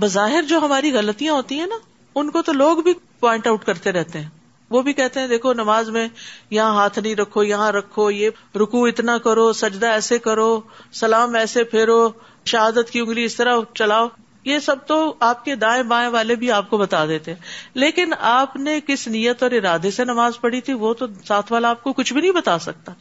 بظاہر 0.00 0.42
جو 0.42 0.58
ہماری 0.58 0.92
غلطیاں 0.92 1.34
ہوتی 1.34 1.58
ہیں 1.58 1.66
نا، 1.66 1.76
ان 2.14 2.30
کو 2.30 2.42
تو 2.42 2.52
لوگ 2.52 2.78
بھی 2.78 2.92
پوائنٹ 3.20 3.46
آؤٹ 3.46 3.64
کرتے 3.64 3.92
رہتے 3.92 4.20
ہیں۔ 4.20 4.28
وہ 4.74 4.82
بھی 4.82 4.92
کہتے 4.92 5.20
ہیں 5.20 5.28
دیکھو 5.28 5.52
نماز 5.52 5.90
میں 5.90 6.08
یہاں 6.50 6.74
ہاتھ 6.74 6.98
نہیں 6.98 7.14
رکھو، 7.14 7.42
یہاں 7.42 7.72
رکھو، 7.72 8.10
یہ 8.10 8.30
رکو 8.56 8.84
اتنا 8.84 9.18
کرو، 9.18 9.52
سجدہ 9.52 9.86
ایسے 9.86 10.18
کرو، 10.18 10.60
سلام 10.92 11.34
ایسے 11.34 11.64
پھیرو، 11.64 12.08
شہادت 12.44 12.90
کی 12.90 13.00
انگلی 13.00 13.24
اس 13.24 13.36
طرح 13.36 13.56
چلاؤ، 13.74 14.08
یہ 14.44 14.58
سب 14.58 14.86
تو 14.86 15.14
آپ 15.20 15.44
کے 15.44 15.54
دائیں 15.54 15.82
بائیں 15.82 16.08
والے 16.08 16.34
بھی 16.34 16.50
آپ 16.50 16.70
کو 16.70 16.78
بتا 16.78 17.06
دیتے 17.06 17.34
لیکن 17.74 18.12
آپ 18.20 18.56
نے 18.56 18.80
کس 18.86 19.08
نیت 19.08 19.42
اور 19.42 19.50
ارادے 19.50 19.90
سے 19.90 20.04
نماز 20.04 20.40
پڑھی 20.40 20.60
تھی 20.60 20.72
وہ 20.72 20.94
تو 20.94 21.06
ساتھ 21.28 21.52
والا 21.52 21.68
آپ 21.68 21.82
کو 21.82 21.92
کچھ 21.92 22.12
بھی 22.12 22.20
نہیں 22.20 22.32
بتا 22.32 22.58
سکتا۔ 22.58 22.92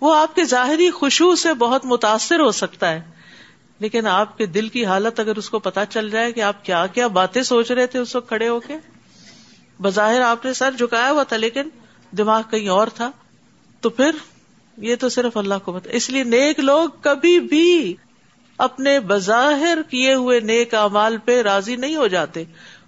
وہ 0.00 0.14
آپ 0.16 0.34
کے 0.34 0.44
ظاہری 0.44 0.90
خوشبو 0.90 1.34
سے 1.34 1.54
بہت 1.54 1.86
متاثر 1.86 2.40
ہو 2.40 2.50
سکتا 2.50 2.90
ہے۔ 2.90 3.00
لیکن 3.78 4.06
آپ 4.06 4.38
کے 4.38 4.46
دل 4.46 4.68
کی 4.68 4.86
حالت 4.86 5.20
اگر 5.20 5.36
اس 5.36 5.50
کو 5.50 5.58
پتا 5.58 5.86
چل 5.86 6.10
جائے 6.10 6.32
کہ 6.32 6.40
آپ 6.40 6.64
کیا 6.64 6.86
کیا 6.86 7.06
باتیں 7.06 7.42
سوچ 7.42 7.70
رہے 7.70 7.86
تھے 7.86 7.98
اس 7.98 8.16
وقت 8.16 8.28
کھڑے 8.28 8.48
ہو 8.48 8.60
کے۔ 8.60 8.76
بظاہر 9.80 10.20
آپ 10.20 10.44
نے 10.44 10.52
سر 10.52 10.70
جھکایا 10.78 11.10
ہوا 11.10 11.22
تھا 11.22 11.36
لیکن 11.36 11.68
دماغ 12.18 12.42
کہیں 12.50 12.68
اور 12.68 12.86
تھا، 12.94 13.10
تو 13.80 13.90
پھر 13.90 14.10
یہ 14.76 14.96
تو 14.96 15.08
صرف 15.08 15.36
اللہ 15.36 15.54
کو 15.64 15.72
بتا 15.72 15.90
اس 15.92 16.10
لیے 16.10 16.24
نیک 16.24 16.60
لوگ 16.60 16.88
کبھی 17.00 17.40
بھی 17.40 17.94
اپنے 18.58 19.00
بظاہر 19.00 19.78
کیے 19.90 20.14
ہوئے 20.14 20.40
نیک 20.40 20.74
امال 20.74 21.16
پہ 21.24 21.42
راضی 21.42 21.76
نہیں 21.76 21.96
ہو 21.96 22.06
جاتے، 22.06 22.44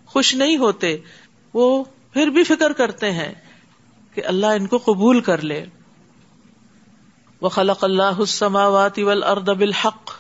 خوش 0.07 0.35
نہیں 0.35 0.57
ہوتے، 0.57 0.97
وہ 1.55 1.85
پھر 2.13 2.27
بھی 2.27 2.45
فکر 2.45 2.73
کرتے 2.73 3.11
ہیں 3.11 3.35
کہ 4.15 4.23
اللہ 4.27 4.47
ان 4.47 4.67
کو 4.67 4.79
قبول 4.79 5.21
کر 5.21 5.43
لے۔ 5.43 5.65
وہ 7.41 7.49
خلق 7.49 7.85
اللہ 7.85 8.19
السماوات 8.19 8.99
والارض 8.99 9.49
بالحق 9.49 10.11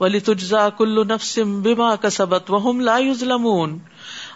ولی 0.00 0.20
تجزا 0.20 0.68
کل 0.68 1.06
نفسم 1.08 1.62
بما 1.62 1.94
کسبت 1.96 2.50
وهم 2.50 2.80
لا 2.80 2.98
يظلمون۔ 2.98 3.78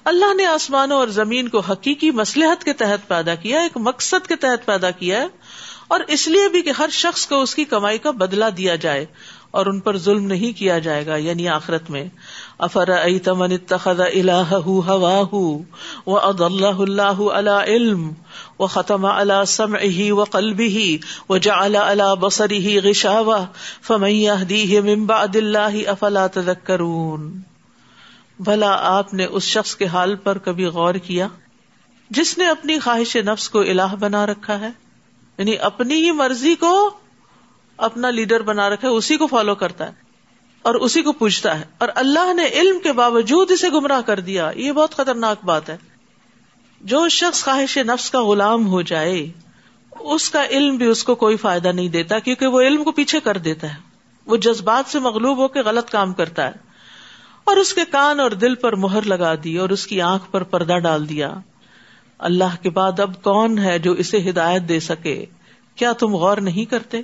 اللہ 0.06 0.32
نے 0.34 0.44
آسمانوں 0.46 0.98
اور 0.98 1.08
زمین 1.08 1.48
کو 1.48 1.60
حقیقی 1.60 2.10
مسلحت 2.10 2.64
کے 2.64 2.72
تحت 2.72 3.06
پیدا 3.08 3.34
کیا، 3.34 3.60
ایک 3.60 3.76
مقصد 3.76 4.26
کے 4.26 4.36
تحت 4.36 4.64
پیدا 4.66 4.90
کیا 4.90 5.20
ہے، 5.20 5.26
اور 5.88 6.00
اس 6.08 6.26
لیے 6.28 6.48
بھی 6.48 6.62
کہ 6.62 6.72
ہر 6.78 6.88
شخص 6.92 7.26
کو 7.26 7.40
اس 7.42 7.54
کی 7.54 7.64
کمائی 7.64 7.98
کا 7.98 8.10
بدلا 8.10 8.48
دیا 8.56 8.74
جائے، 8.76 9.04
اور 9.50 9.66
ان 9.66 9.78
پر 9.80 9.96
ظلم 9.98 10.26
نہیں 10.26 10.56
کیا 10.58 10.78
جائے 10.78 11.04
گا 11.06 11.16
یعنی 11.16 11.48
آخرت 11.48 11.90
میں۔ 11.90 12.04
افر 12.58 12.90
تمن 13.24 13.52
اتخذ 13.52 14.00
الہ 14.00 14.60
ہواہ 14.66 15.34
و 15.34 16.16
اد 16.18 16.40
اللہ 16.40 16.80
اللہ 16.80 17.22
علی 17.32 17.56
علم 17.66 18.08
و 18.58 18.66
ختم 18.66 19.04
علی 19.04 19.40
سمعہ 19.48 20.10
و 20.12 20.24
قلبہ 20.32 21.30
و 21.30 21.36
جعل 21.38 21.76
علی 21.76 22.10
بصرہ 22.20 22.78
غشاوہ 22.84 23.38
فمن 23.82 24.10
یہدیہ 24.10 24.80
من 24.80 25.06
بعد 25.06 25.36
اللہ 25.36 25.80
افلا 25.88 26.26
تذکرون۔ 26.34 27.30
بھلا 28.38 28.76
آپ 28.80 29.14
نے 29.14 29.24
اس 29.24 29.42
شخص 29.42 29.76
کے 29.76 29.86
حال 29.86 30.16
پر 30.16 30.38
کبھی 30.38 30.64
غور 30.64 30.94
کیا 30.94 31.28
جس 32.10 32.38
نے 32.38 32.48
اپنی 32.48 32.78
خواہش 32.78 33.16
نفس 33.16 33.50
کو 33.50 33.60
الہ 33.60 33.94
بنا 34.00 34.26
رکھا 34.26 34.60
ہے؟ 34.60 34.70
یعنی 35.38 35.58
اپنی 35.58 35.94
ہی 35.94 36.12
مرضی 36.12 36.54
کو 36.54 36.90
اپنا 37.76 38.10
لیڈر 38.10 38.42
بنا 38.42 38.70
رکھا 38.70 38.88
ہے، 38.88 38.92
اسی 38.92 39.16
کو 39.16 39.26
فالو 39.26 39.54
کرتا 39.54 39.86
ہے 39.86 39.92
اور 40.62 40.74
اسی 40.74 41.02
کو 41.02 41.12
پوچھتا 41.12 41.60
ہے۔ 41.60 41.64
اور 41.78 41.88
اللہ 41.94 42.34
نے 42.34 42.46
علم 42.46 42.80
کے 42.80 42.92
باوجود 42.92 43.50
اسے 43.50 43.68
گمراہ 43.68 44.00
کر 44.00 44.20
دیا۔ 44.20 44.50
یہ 44.56 44.72
بہت 44.72 44.94
خطرناک 44.94 45.44
بات 45.44 45.70
ہے۔ 45.70 45.76
جو 46.80 47.08
شخص 47.08 47.44
خواہش 47.44 47.78
نفس 47.78 48.10
کا 48.10 48.22
غلام 48.22 48.68
ہو 48.68 48.82
جائے، 48.82 49.26
اس 50.00 50.30
کا 50.30 50.46
علم 50.46 50.76
بھی 50.76 50.86
اس 50.86 51.04
کو 51.04 51.14
کوئی 51.14 51.36
فائدہ 51.36 51.68
نہیں 51.68 51.88
دیتا، 51.88 52.18
کیونکہ 52.18 52.46
وہ 52.46 52.60
علم 52.60 52.84
کو 52.84 52.92
پیچھے 52.92 53.20
کر 53.20 53.36
دیتا 53.36 53.68
ہے۔ 53.70 53.78
وہ 54.26 54.36
جذبات 54.36 54.90
سے 54.90 54.98
مغلوب 54.98 55.38
ہو 55.38 55.48
کے 55.48 55.60
غلط 55.60 55.90
کام 55.90 56.12
کرتا 56.12 56.46
ہے۔ 56.46 56.71
اور 57.44 57.56
اس 57.56 57.74
کے 57.74 57.80
کان 57.90 58.20
اور 58.20 58.30
دل 58.30 58.54
پر 58.54 58.76
مہر 58.76 59.02
لگا 59.02 59.34
دی 59.44 59.56
اور 59.56 59.68
اس 59.68 59.86
کی 59.86 60.00
آنکھ 60.00 60.24
پر 60.30 60.42
پردہ 60.42 60.78
ڈال 60.78 61.08
دیا۔ 61.08 61.34
اللہ 62.18 62.62
کے 62.62 62.70
بعد 62.70 63.00
اب 63.00 63.22
کون 63.22 63.58
ہے 63.58 63.78
جو 63.78 63.92
اسے 63.92 64.30
ہدایت 64.30 64.62
دے 64.68 64.80
سکے؟ 64.80 65.24
کیا 65.76 65.92
تم 65.92 66.14
غور 66.14 66.36
نہیں 66.36 66.64
کرتے؟ 66.64 67.00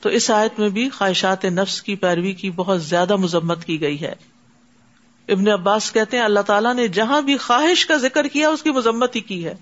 تو 0.00 0.08
اس 0.08 0.30
آیت 0.30 0.60
میں 0.60 0.68
بھی 0.68 0.88
خواہشات 0.88 1.44
نفس 1.44 1.82
کی 1.82 1.96
پیروی 1.96 2.32
کی 2.32 2.50
بہت 2.50 2.82
زیادہ 2.82 3.16
مذمت 3.16 3.64
کی 3.64 3.80
گئی 3.80 4.00
ہے۔ 4.00 4.14
ابن 5.28 5.48
عباس 5.48 5.92
کہتے 5.92 6.16
ہیں، 6.16 6.24
اللہ 6.24 6.40
تعالیٰ 6.40 6.74
نے 6.74 6.88
جہاں 6.88 7.20
بھی 7.20 7.36
خواہش 7.36 7.86
کا 7.86 7.96
ذکر 7.96 8.26
کیا، 8.26 8.48
اس 8.48 8.62
کی 8.62 8.70
مذمت 8.70 9.16
ہی 9.16 9.20
کی 9.20 9.44
ہے۔ 9.44 9.54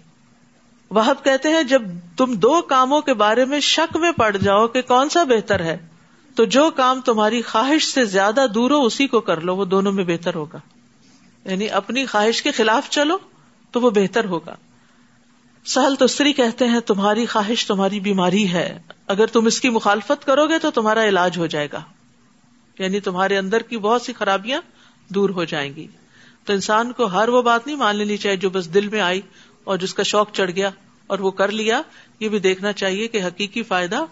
وہ 0.90 1.02
کہتے 1.24 1.48
ہیں، 1.48 1.62
جب 1.62 1.82
تم 2.16 2.34
دو 2.34 2.62
کاموں 2.62 3.00
کے 3.00 3.14
بارے 3.14 3.44
میں 3.44 3.60
شک 3.60 3.96
میں 3.96 4.12
پڑ 4.12 4.36
جاؤ 4.36 4.66
کہ 4.66 4.82
کون 4.82 5.08
سا 5.08 5.24
بہتر 5.24 5.60
ہے 5.60 5.95
تو 6.36 6.44
جو 6.44 6.70
کام 6.70 7.00
تمہاری 7.00 7.42
خواہش 7.42 7.84
سے 7.84 8.04
زیادہ 8.04 8.46
دور 8.54 8.70
ہو، 8.70 8.84
اسی 8.84 9.06
کو 9.06 9.20
کر 9.20 9.40
لو، 9.40 9.56
وہ 9.56 9.64
دونوں 9.64 9.92
میں 9.92 10.04
بہتر 10.04 10.34
ہوگا۔ 10.34 10.58
یعنی 11.44 11.70
اپنی 11.70 12.06
خواہش 12.06 12.42
کے 12.42 12.50
خلاف 12.50 12.90
چلو 12.90 13.18
تو 13.70 13.80
وہ 13.80 13.90
بہتر 13.90 14.24
ہوگا۔ 14.24 14.56
سہل 15.64 15.94
تسری 15.94 16.32
کہتے 16.32 16.66
ہیں، 16.66 16.80
تمہاری 16.80 17.26
خواہش 17.26 17.66
تمہاری 17.66 18.00
بیماری 18.00 18.48
ہے۔ 18.48 18.78
اگر 19.06 19.26
تم 19.26 19.46
اس 19.46 19.60
کی 19.60 19.70
مخالفت 19.70 20.24
کرو 20.24 20.48
گے 20.48 20.58
تو 20.58 20.70
تمہارا 20.70 21.08
علاج 21.08 21.38
ہو 21.38 21.46
جائے 21.46 21.68
گا۔ 21.72 21.82
یعنی 22.78 23.00
تمہارے 23.00 23.38
اندر 23.38 23.62
کی 23.62 23.78
بہت 23.78 24.02
سی 24.02 24.12
خرابیاں 24.12 24.60
دور 25.08 25.30
ہو 25.30 25.44
جائیں 25.44 25.76
گی۔ 25.76 25.86
تو 26.44 26.52
انسان 26.52 26.92
کو 26.92 27.04
ہر 27.04 27.28
وہ 27.28 27.42
بات 27.42 27.66
نہیں 27.66 27.76
مان 27.76 27.96
لینی 27.96 28.16
چاہیے 28.16 28.36
جو 28.36 28.50
بس 28.50 28.74
دل 28.74 28.88
میں 28.88 29.00
آئی 29.00 29.20
اور 29.64 29.76
جس 29.76 29.94
کا 29.94 30.02
شوق 30.02 30.32
چڑھ 30.32 30.50
گیا 30.50 30.70
اور 31.06 31.18
وہ 31.18 31.30
کر 31.30 31.52
لیا۔ 31.52 31.82
یہ 32.20 32.28
بھی 32.28 32.38
دیکھنا 32.38 32.72
چاہیے 32.72 33.08
کہ 33.08 33.22
حقیقی 33.22 33.62
فائدہ 33.62 34.04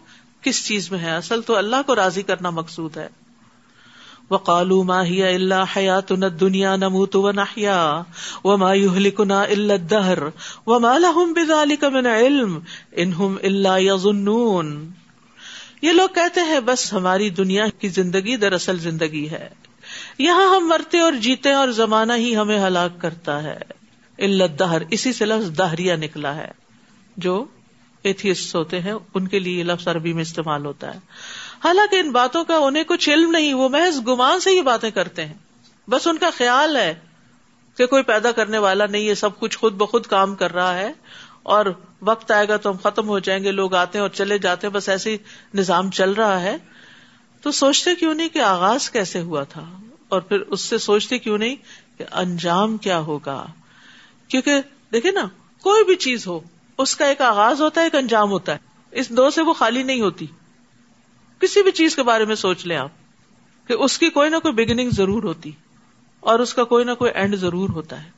کس 0.44 0.66
چیز 0.66 0.90
میں 0.90 0.98
ہے؟ 0.98 1.16
اصل 1.16 1.42
تو 1.42 1.56
اللہ 1.56 1.76
کو 1.86 1.96
راضی 1.96 2.22
کرنا 2.22 2.50
مقصود 2.50 2.96
ہے۔ 2.96 3.08
وہ 4.30 4.38
کالو 4.38 4.82
ماہی 4.82 5.22
اللہ 5.22 5.64
حیات 5.76 6.12
دنیا 6.40 6.76
نموت 6.76 7.16
و 7.16 7.32
نحیا 7.32 8.02
و 8.44 8.56
مایوہلکنا 8.56 9.42
اللہ 9.42 9.72
دہر 9.72 10.18
و 10.66 10.80
مالا 10.80 11.12
بذالک 11.36 11.84
من 11.84 12.06
علم 12.06 12.58
انہم 12.92 13.36
اللہ 13.42 13.80
یظنون۔ 13.80 14.90
یہ 15.82 15.92
لوگ 15.92 16.08
کہتے 16.14 16.40
ہیں، 16.40 16.60
بس 16.60 16.92
ہماری 16.92 17.30
دنیا 17.30 17.66
کی 17.78 17.88
زندگی 17.88 18.36
دراصل 18.36 18.78
زندگی 18.78 19.30
ہے۔ 19.30 19.48
یہاں 20.18 20.56
ہم 20.56 20.68
مرتے 20.68 21.00
اور 21.00 21.12
جیتے 21.12 21.52
اور 21.52 21.68
زمانہ 21.68 22.12
ہی 22.16 22.36
ہمیں 22.36 22.66
ہلاک 22.66 23.00
کرتا 23.00 23.42
ہے۔ 23.42 23.58
اللہ 24.18 24.44
دہر 24.44 24.82
اسی 24.90 25.12
سے 25.12 25.24
لفظ 25.24 25.58
دہریا 25.58 25.96
نکلا 25.96 26.34
ہے۔ 26.34 26.50
جو 27.16 27.44
ایتھیسٹ 28.04 28.54
ہوتے 28.54 28.80
ہیں، 28.80 28.92
ان 29.14 29.28
کے 29.28 29.38
لیے 29.38 29.58
یہ 29.58 29.64
لفظ 29.64 29.88
عربی 29.88 30.12
میں 30.12 30.22
استعمال 30.22 30.66
ہوتا 30.66 30.94
ہے۔ 30.94 30.98
حالانکہ 31.64 31.96
ان 31.96 32.10
باتوں 32.10 32.44
کا 32.44 32.56
انہیں 32.56 32.84
کچھ 32.84 33.10
علم 33.10 33.30
نہیں، 33.30 33.54
وہ 33.54 33.68
محض 33.68 34.06
گمان 34.06 34.40
سے 34.40 34.50
ہی 34.50 34.62
باتیں 34.62 34.90
کرتے 34.90 35.26
ہیں۔ 35.26 35.34
بس 35.88 36.06
ان 36.06 36.18
کا 36.18 36.30
خیال 36.36 36.76
ہے 36.76 36.94
کہ 37.76 37.86
کوئی 37.86 38.02
پیدا 38.02 38.32
کرنے 38.32 38.58
والا 38.58 38.86
نہیں 38.86 39.08
ہے 39.08 39.14
سب 39.14 39.38
کچھ 39.38 39.58
خود 39.58 39.72
بخود 39.72 40.06
کام 40.06 40.34
کر 40.34 40.54
رہا 40.54 40.74
ہے۔ 40.74 40.92
اور 41.42 41.66
وقت 42.02 42.30
آئے 42.30 42.48
گا 42.48 42.56
تو 42.56 42.70
ہم 42.70 42.76
ختم 42.82 43.08
ہو 43.08 43.18
جائیں 43.18 43.44
گے، 43.44 43.50
لوگ 43.50 43.74
آتے 43.74 43.98
ہیں 43.98 44.00
اور 44.00 44.10
چلے 44.10 44.38
جاتے 44.38 44.66
ہیں، 44.66 44.74
بس 44.74 44.88
ایسے 44.88 45.16
نظام 45.54 45.90
چل 45.90 46.10
رہا 46.10 46.40
ہے۔ 46.40 46.56
تو 47.42 47.52
سوچتے 47.52 47.94
کیوں 47.94 48.14
نہیں 48.14 48.28
کہ 48.28 48.38
آغاز 48.38 48.90
کیسے 48.90 49.20
ہوا 49.20 49.44
تھا؟ 49.44 49.80
اور 50.08 50.20
پھر 50.20 50.40
اس 50.40 50.60
سے 50.60 50.78
سوچتے 50.78 51.18
کیوں 51.18 51.38
نہیں 51.38 51.56
کہ 51.98 52.04
انجام 52.12 52.76
کیا 52.76 52.98
ہوگا؟ 52.98 53.46
کیونکہ 54.28 54.52
دیکھے 54.92 55.10
نا، 55.10 55.24
کوئی 55.62 55.84
بھی 55.84 55.96
چیز 55.96 56.26
ہو 56.26 56.40
اس 56.78 56.96
کا 56.96 57.04
ایک 57.06 57.20
آغاز 57.20 57.62
ہوتا 57.62 57.80
ہے، 57.80 57.86
ایک 57.86 57.94
انجام 57.94 58.30
ہوتا 58.30 58.52
ہے۔ 58.52 58.58
اس 58.90 59.08
دو 59.08 59.30
سے 59.30 59.42
وہ 59.42 59.52
خالی 59.52 59.82
نہیں 59.82 60.00
ہوتی۔ 60.00 60.26
کسی 61.40 61.62
بھی 61.62 61.70
چیز 61.70 61.96
کے 61.96 62.02
بارے 62.02 62.24
میں 62.24 62.34
سوچ 62.34 62.66
لیں 62.66 62.76
آپ 62.76 62.88
کہ 63.68 63.72
اس 63.72 63.98
کی 63.98 64.10
کوئی 64.10 64.30
نہ 64.30 64.36
کوئی 64.36 64.54
بگننگ 64.54 64.90
ضرور 64.90 65.22
ہوتی 65.22 65.50
اور 66.20 66.38
اس 66.38 66.54
کا 66.54 66.64
کوئی 66.64 66.84
نہ 66.84 66.92
کوئی 66.92 67.10
اینڈ 67.10 67.36
ضرور 67.36 67.68
ہوتا 67.68 68.04
ہے۔ 68.04 68.10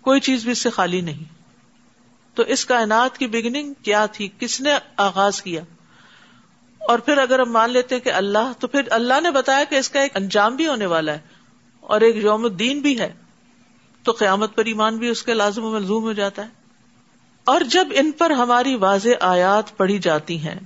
کوئی 0.00 0.20
چیز 0.20 0.42
بھی 0.42 0.52
اس 0.52 0.58
سے 0.58 0.70
خالی 0.70 1.00
نہیں۔ 1.00 1.24
تو 2.34 2.42
اس 2.42 2.66
کائنات 2.66 3.18
کی 3.18 3.26
بگننگ 3.26 3.72
کیا 3.82 4.06
تھی؟ 4.06 4.28
کس 4.38 4.60
نے 4.60 4.70
آغاز 4.96 5.42
کیا؟ 5.42 5.60
اور 6.78 6.98
پھر 6.98 7.18
اگر 7.18 7.38
ہم 7.38 7.52
مان 7.52 7.70
لیتے 7.70 8.00
کہ 8.00 8.12
اللہ، 8.12 8.52
تو 8.58 8.66
پھر 8.66 8.80
اللہ 8.90 9.20
نے 9.20 9.30
بتایا 9.30 9.64
کہ 9.64 9.74
اس 9.74 9.90
کا 9.90 10.00
ایک 10.00 10.16
انجام 10.16 10.56
بھی 10.56 10.66
ہونے 10.66 10.86
والا 10.86 11.12
ہے 11.12 11.18
اور 11.80 12.00
ایک 12.00 12.16
یوم 12.16 12.44
الدین 12.44 12.80
بھی 12.80 12.98
ہے۔ 12.98 13.12
تو 14.02 14.12
قیامت 14.12 14.56
پر 14.56 14.64
ایمان 14.64 14.96
بھی 14.96 15.08
اس 15.08 15.22
کے 15.22 15.34
لازم 15.34 15.64
و 15.64 15.70
ملزوم 15.70 16.02
ہو 16.02 16.12
جاتا 16.12 16.42
ہے۔ 16.42 16.63
اور 17.44 17.60
جب 17.60 17.88
ان 17.94 18.12
پر 18.12 18.30
ہماری 18.30 18.74
واضح 18.74 19.08
آیات 19.20 19.76
پڑھی 19.76 19.98
جاتی 19.98 20.38
ہیں، 20.38 20.60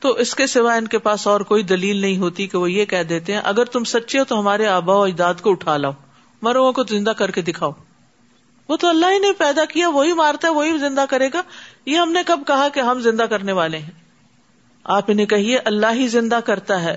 تو 0.00 0.08
اس 0.12 0.34
کے 0.34 0.46
سوا 0.46 0.74
ان 0.74 0.88
کے 0.88 0.98
پاس 0.98 1.26
اور 1.26 1.40
کوئی 1.40 1.62
دلیل 1.62 1.96
نہیں 1.96 2.18
ہوتی 2.18 2.46
کہ 2.46 2.58
وہ 2.58 2.70
یہ 2.70 2.84
کہہ 2.84 3.02
دیتے 3.02 3.32
ہیں، 3.32 3.40
اگر 3.44 3.64
تم 3.64 3.84
سچے 3.84 4.18
ہو 4.18 4.24
تو 4.24 4.40
ہمارے 4.40 4.66
آبا 4.66 4.94
و 4.94 5.02
اجداد 5.02 5.34
کو 5.40 5.50
اٹھا 5.50 5.76
لاؤ 5.76 5.92
مرو 6.42 6.72
کو 6.72 6.82
زندہ 6.82 7.10
کر 7.10 7.30
کے 7.30 7.42
دکھاؤ۔ 7.42 7.70
وہ 8.68 8.76
تو 8.76 8.88
اللہ 8.88 9.06
ہی 9.12 9.18
نے 9.18 9.32
پیدا 9.38 9.64
کیا، 9.64 9.88
وہی 9.88 10.12
مارتا 10.12 10.48
ہے، 10.48 10.52
وہی 10.52 10.78
زندہ 10.78 11.04
کرے 11.10 11.28
گا۔ 11.34 11.42
یہ 11.86 11.96
ہم 11.96 12.12
نے 12.12 12.20
کب 12.26 12.40
کہا 12.46 12.68
کہ 12.68 12.80
ہم 12.80 13.00
زندہ 13.00 13.22
کرنے 13.22 13.52
والے 13.52 13.78
ہیں؟ 13.78 13.90
آپ 14.84 15.04
انہیں 15.08 15.26
کہیے، 15.26 15.58
اللہ 15.64 15.86
ہی 15.94 16.08
زندہ 16.08 16.40
کرتا 16.44 16.82
ہے، 16.82 16.96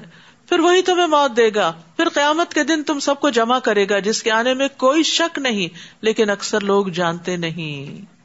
پھر 0.49 0.59
وہی 0.59 0.81
تمہیں 0.81 1.07
موت 1.07 1.37
دے 1.37 1.49
گا۔ 1.55 1.73
پھر 1.97 2.09
قیامت 2.09 2.53
کے 2.53 2.63
دن 2.63 2.83
تم 2.83 2.99
سب 2.99 3.19
کو 3.19 3.29
جمع 3.29 3.59
کرے 3.59 3.89
گا، 3.89 3.99
جس 3.99 4.23
کے 4.23 4.31
آنے 4.31 4.53
میں 4.53 4.67
کوئی 4.77 5.03
شک 5.03 5.39
نہیں، 5.39 5.67
لیکن 6.01 6.29
اکثر 6.29 6.59
لوگ 6.59 6.85
جانتے 6.85 7.37
نہیں۔ 7.37 8.16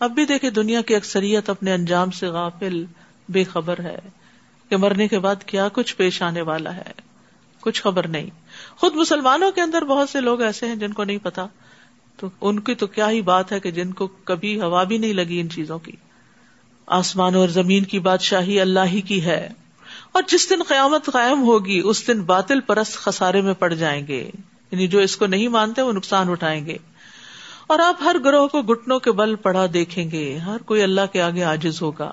اب 0.00 0.10
بھی 0.10 0.24
دیکھے 0.24 0.50
دنیا 0.50 0.82
کی 0.82 0.94
اکثریت 0.94 1.50
اپنے 1.50 1.72
انجام 1.72 2.10
سے 2.10 2.26
غافل، 2.26 2.84
بے 3.28 3.44
خبر 3.44 3.80
ہے 3.80 3.98
کہ 4.68 4.76
مرنے 4.76 5.08
کے 5.08 5.18
بعد 5.18 5.36
کیا 5.46 5.68
کچھ 5.72 5.96
پیش 5.96 6.22
آنے 6.22 6.40
والا 6.40 6.76
ہے۔ 6.76 6.92
کچھ 7.60 7.82
خبر 7.82 8.06
نہیں۔ 8.06 8.30
خود 8.76 8.94
مسلمانوں 8.94 9.50
کے 9.50 9.60
اندر 9.60 9.82
بہت 9.82 10.08
سے 10.08 10.20
لوگ 10.20 10.40
ایسے 10.40 10.66
ہیں 10.66 10.74
جن 10.74 10.92
کو 10.92 11.04
نہیں 11.04 11.18
پتا۔ 11.22 11.46
تو 12.16 12.30
ان 12.40 12.60
کی 12.60 12.74
تو 12.74 12.86
کیا 12.86 13.10
ہی 13.10 13.22
بات 13.22 13.52
ہے 13.52 13.60
کہ 13.60 13.70
جن 13.70 13.92
کو 13.92 14.06
کبھی 14.06 14.60
ہوا 14.60 14.84
بھی 14.84 14.98
نہیں 14.98 15.12
لگی 15.12 15.40
ان 15.40 15.50
چیزوں 15.50 15.78
کی۔ 15.78 15.92
آسمان 16.86 17.34
اور 17.34 17.48
زمین 17.48 17.84
کی 17.84 17.98
بادشاہی 17.98 18.60
اللہ 18.60 18.80
ہی 18.86 19.00
کی 19.00 19.24
ہے۔ 19.24 19.48
اور 20.12 20.22
جس 20.28 20.50
دن 20.50 20.62
قیامت 20.68 21.06
قائم 21.06 21.42
ہوگی، 21.42 21.80
اس 21.84 22.08
دن 22.08 22.22
باطل 22.22 22.60
پرست 22.60 22.92
خسارے 22.92 23.40
میں 23.40 23.54
پڑ 23.54 23.74
جائیں 23.74 24.06
گے۔ 24.06 24.30
یعنی 24.70 24.86
جو 24.86 24.98
اس 24.98 25.16
کو 25.16 25.26
نہیں 25.26 25.48
مانتے، 25.48 25.82
وہ 25.82 25.92
نقصان 25.92 26.30
اٹھائیں 26.30 26.66
گے۔ 26.66 26.76
اور 27.70 27.78
آپ 27.78 28.02
ہر 28.02 28.16
گروہ 28.24 28.46
کو 28.48 28.62
گٹنوں 28.62 28.98
کے 28.98 29.12
بل 29.12 29.34
پڑا 29.34 29.66
دیکھیں 29.74 30.10
گے۔ 30.10 30.36
ہر 30.36 30.58
کوئی 30.58 30.82
اللہ 30.82 31.00
کے 31.12 31.22
آگے 31.22 31.44
آجز 31.44 31.82
ہوگا۔ 31.82 32.12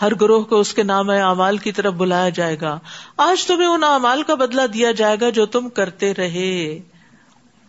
ہر 0.00 0.14
گروہ 0.20 0.44
کو 0.44 0.60
اس 0.60 0.74
کے 0.74 0.82
نام 0.82 1.10
اعمال 1.10 1.58
کی 1.58 1.72
طرف 1.72 1.94
بلایا 1.94 2.28
جائے 2.28 2.60
گا۔ 2.60 2.78
آج 3.16 3.46
تمہیں 3.46 3.68
ان 3.68 3.84
اعمال 3.84 4.22
کا 4.22 4.34
بدلہ 4.34 4.66
دیا 4.66 4.92
جائے 4.92 5.16
گا 5.20 5.30
جو 5.30 5.46
تم 5.46 5.68
کرتے 5.68 6.14
رہے۔ 6.14 6.78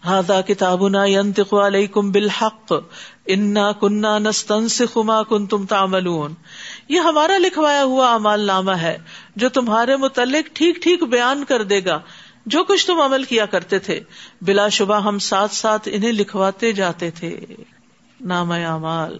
ہاضا 0.06 0.42
کتابنا 0.42 1.06
ينطق 1.06 1.54
عليكم 1.54 2.12
بالحق۔ 2.12 2.74
انا 3.26 3.72
كنا 3.72 4.20
نستنسخ 4.20 4.98
ما 4.98 5.24
كنتم 5.24 5.66
تعملون۔ 5.66 6.34
یہ 6.90 7.00
ہمارا 7.00 7.38
لکھوایا 7.38 7.84
ہوا 7.84 8.14
امال 8.14 8.40
نامہ 8.40 8.72
ہے 8.72 8.98
جو 9.36 9.50
تمہارے 9.50 9.98
متعلق 9.98 10.56
ٹھیک 10.56 10.76
ٹھیک 10.76 11.04
بیان 11.04 11.44
کر 11.44 11.64
دے 11.64 11.86
گا۔ 11.86 12.00
جو 12.46 12.64
کچھ 12.64 12.88
تم 12.88 13.02
عمل 13.02 13.24
کیا 13.24 13.46
کرتے 13.46 13.80
تھے، 13.80 14.00
بلا 14.42 14.70
شبہ 14.70 15.02
ہم 15.02 15.20
ساتھ 15.20 15.54
ساتھ 15.54 15.90
انہیں 15.92 16.12
لکھواتے 16.12 16.72
جاتے 16.72 17.12
تھے۔ 17.12 17.40
نام 18.22 18.52
اعمال۔ 18.52 19.18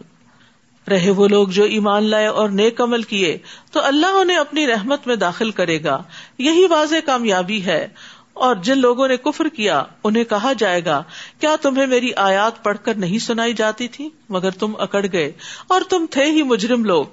رہے 0.90 1.10
وہ 1.10 1.28
لوگ 1.28 1.48
جو 1.48 1.64
ایمان 1.64 2.04
لائے 2.04 2.28
اور 2.28 2.50
نیک 2.50 2.82
عمل 2.82 3.04
کیے، 3.04 3.38
تو 3.72 3.84
اللہ 3.84 4.08
انہیں 4.08 4.38
اپنی 4.38 4.68
رحمت 4.68 5.08
میں 5.08 5.16
داخل 5.16 5.52
کرے 5.52 5.84
گا۔ 5.84 6.04
یہی 6.38 6.66
واضح 6.70 6.96
کامیابی 7.06 7.66
ہے۔ 7.66 7.88
اور 8.34 8.56
جن 8.56 8.78
لوگوں 8.78 9.08
نے 9.08 9.18
کفر 9.18 9.48
کیا، 9.48 9.84
انہیں 10.04 10.24
کہا 10.24 10.54
جائے 10.54 10.86
گا، 10.86 11.04
کیا 11.40 11.56
تمہیں 11.62 11.88
میری 11.88 12.14
آیات 12.16 12.64
پڑھ 12.64 12.78
کر 12.84 12.94
نہیں 12.94 13.20
سنائی 13.20 13.54
جاتی 13.54 13.88
تھی؟ 13.88 14.10
مگر 14.30 14.52
تم 14.52 14.74
اکڑ 14.78 15.06
گئے۔ 15.14 15.32
اور 15.68 15.82
تم 15.90 16.06
تھے 16.12 16.24
ہی 16.24 16.44
مجرم 16.44 16.86
لوگ۔ 16.86 17.06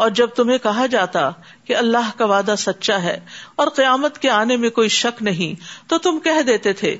اور 0.00 0.10
جب 0.10 0.26
تمہیں 0.26 0.58
کہا 0.58 0.86
جاتا 0.86 1.30
کہ 1.64 1.76
اللہ 1.76 2.10
کا 2.16 2.24
وعدہ 2.24 2.54
سچا 2.58 3.02
ہے 3.02 3.18
اور 3.56 3.68
قیامت 3.68 4.18
کے 4.18 4.30
آنے 4.30 4.56
میں 4.56 4.70
کوئی 4.70 4.88
شک 4.88 5.22
نہیں، 5.22 5.60
تو 5.88 5.98
تم 5.98 6.18
کہہ 6.20 6.42
دیتے 6.42 6.72
تھے، 6.72 6.96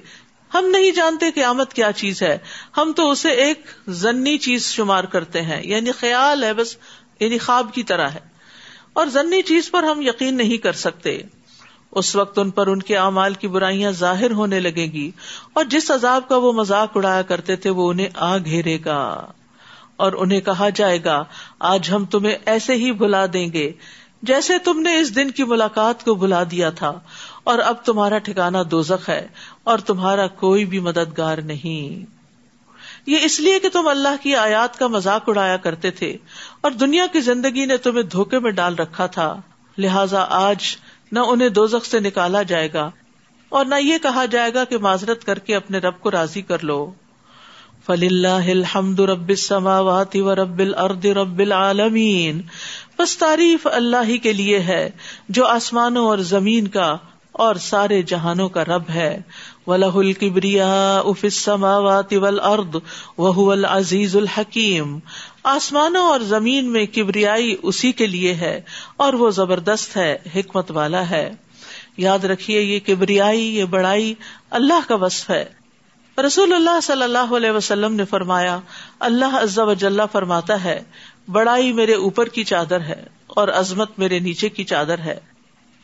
ہم 0.55 0.65
نہیں 0.67 0.91
جانتے 0.91 1.31
قیامت 1.31 1.75
کیا 1.75 1.93
چیز 1.93 2.23
ہے، 2.23 2.39
ہم 2.77 2.93
تو 2.97 3.11
اسے 3.11 3.31
ایک 3.31 3.63
ضنی 3.89 4.39
چیز 4.39 4.67
شمار 4.67 5.05
کرتے 5.05 5.43
ہیں 5.43 5.63
یعنی 5.65 5.93
خیال 5.93 6.45
ہے 6.45 6.53
بس 6.55 6.77
یعنی 7.21 7.39
خواب 7.39 7.75
کی 7.75 7.83
طرح 7.83 8.09
ہے۔ 8.09 8.21
اور 8.93 9.07
ضنی 9.07 9.43
چیز 9.43 9.71
پر 9.71 9.83
ہم 9.83 10.01
یقین 10.01 10.37
نہیں 10.37 10.57
کر 10.57 10.73
سکتے۔ 10.73 11.23
اس 11.91 12.17
وقت 12.17 12.39
ان 12.39 12.51
پر 12.51 12.67
ان 12.67 12.83
کے 12.83 12.97
اعمال 12.97 13.35
کی 13.35 13.49
برائیاں 13.49 13.93
ظاہر 13.93 14.31
ہونے 14.31 14.61
لگے 14.61 14.87
گی، 14.93 15.11
اور 15.53 15.65
جس 15.65 15.91
عذاب 15.91 16.29
کا 16.29 16.37
وہ 16.37 16.53
مذاق 16.53 16.97
اڑایا 16.97 17.23
کرتے 17.23 17.57
تھے 17.57 17.71
وہ 17.71 17.91
انہیں 17.91 18.09
آ 18.15 18.37
گھیرے 18.39 18.79
گا۔ 18.85 19.01
اور 20.01 20.13
انہیں 20.15 20.41
کہا 20.41 20.69
جائے 20.75 20.99
گا، 21.05 21.23
آج 21.67 21.91
ہم 21.93 22.05
تمہیں 22.07 22.35
ایسے 22.47 22.75
ہی 22.75 22.93
بلا 22.95 23.25
دیں 23.33 23.47
گے 23.53 23.71
جیسے 24.23 24.59
تم 24.65 24.81
نے 24.81 24.97
اس 24.99 25.15
دن 25.17 25.31
کی 25.31 25.45
ملاقات 25.47 26.05
کو 26.05 26.15
بلا 26.15 26.43
دیا 26.51 26.71
تھا، 26.73 26.93
اور 27.45 27.59
اب 27.61 27.85
تمہارا 27.85 28.19
ٹھکانا 28.19 28.63
دوزخ 28.71 29.09
ہے 29.09 29.27
اور 29.65 29.79
تمہارا 29.87 30.27
کوئی 30.41 30.65
بھی 30.65 30.81
مددگار 30.81 31.39
نہیں۔ 31.45 32.05
یہ 33.07 33.25
اس 33.25 33.39
لیے 33.41 33.59
کہ 33.59 33.69
تم 33.69 33.89
اللہ 33.89 34.23
کی 34.23 34.35
آیات 34.37 34.79
کا 34.79 34.87
مذاق 34.89 35.29
اڑایا 35.29 35.57
کرتے 35.59 35.91
تھے، 35.93 36.17
اور 36.61 36.71
دنیا 36.81 37.07
کی 37.13 37.21
زندگی 37.23 37.65
نے 37.67 37.77
تمہیں 37.79 38.03
دھوکے 38.13 38.39
میں 38.39 38.51
ڈال 38.53 38.75
رکھا 38.75 39.07
تھا۔ 39.09 39.35
لہذا 39.79 40.25
آج 40.39 40.77
نہ 41.13 41.21
انہیں 41.27 41.49
دو 41.51 41.67
سے 41.67 42.01
نکالا 42.01 42.43
جائے 42.45 42.73
گا، 42.73 42.89
اور 43.53 43.65
نہ 43.65 43.75
یہ 43.81 43.99
کہا 43.99 44.25
جائے 44.31 44.53
گا 44.55 44.65
کہ 44.65 44.79
معذرت 44.79 45.25
کر 45.25 45.39
کے 45.39 45.57
اپنے 45.57 45.79
رب 45.79 46.01
کو 46.01 46.11
راضی 46.11 46.43
کر 46.43 46.65
لو۔ 46.65 46.81
فل 47.87 48.07
اللہ 48.11 48.51
الحمد 48.51 49.01
رب 49.01 49.29
السماوات 49.29 50.17
و 50.17 50.35
رب 50.35 50.59
الارض 50.59 51.07
رب 51.07 51.39
العالمین۔ 51.39 52.43
بس 52.99 53.19
تعریف 53.19 53.67
اللہ 53.67 53.97
ہی 54.09 54.19
کے 54.19 54.33
لیے 54.33 54.61
ہے، 54.61 54.91
جو 55.29 55.47
آسمانوں 55.47 56.07
اور 56.07 56.19
زمین 56.19 56.69
کا 56.69 56.97
اور 57.33 57.55
سارے 57.55 58.03
جہانوں 58.03 58.49
کا 58.49 58.65
رب 58.65 58.91
ہے۔ 58.95 59.21
ولہ 59.67 59.95
الکبریا 59.95 60.99
اف 60.99 61.21
السماوات 61.23 62.13
والارض 62.13 62.77
وهو 63.19 63.51
العزیز 63.51 64.17
الحکیم 64.17 64.99
آسمانوں 65.43 66.03
اور 66.03 66.21
زمین 66.21 66.73
میں 66.73 66.87
کبریائی 66.87 67.57
اسی 67.63 67.93
کے 67.93 68.07
لیے 68.07 68.35
ہے 68.35 68.61
اور 68.97 69.13
وہ 69.13 69.31
زبردست 69.31 69.97
ہے، 69.97 70.19
حکمت 70.37 70.71
والا 70.71 71.11
ہے۔ 71.11 71.31
یاد 71.97 72.25
رکھیے 72.25 72.61
یہ 72.61 72.81
کبریائی، 72.87 73.57
یہ 73.57 73.65
بڑائی 73.65 74.15
اللہ 74.51 74.89
کا 74.89 74.95
وصف 74.95 75.31
ہے۔ 75.31 75.60
رسول 76.23 76.53
اللہ 76.53 76.81
صلی 76.83 77.03
اللہ 77.03 77.35
علیہ 77.37 77.51
وسلم 77.51 77.95
نے 77.95 78.05
فرمایا، 78.05 78.59
اللہ 79.01 79.25
عزا 79.25 80.07
فرماتا 80.13 80.65
ہے، 80.65 80.83
بڑائی 81.29 81.73
میرے 81.73 81.95
اوپر 81.95 82.27
کی 82.27 82.45
چادر 82.45 82.81
ہے 82.81 83.07
اور 83.27 83.49
عظمت 83.49 83.99
میرے 83.99 84.19
نیچے 84.19 84.49
کی 84.49 84.65
چادر 84.65 84.99
ہے۔ 84.99 85.21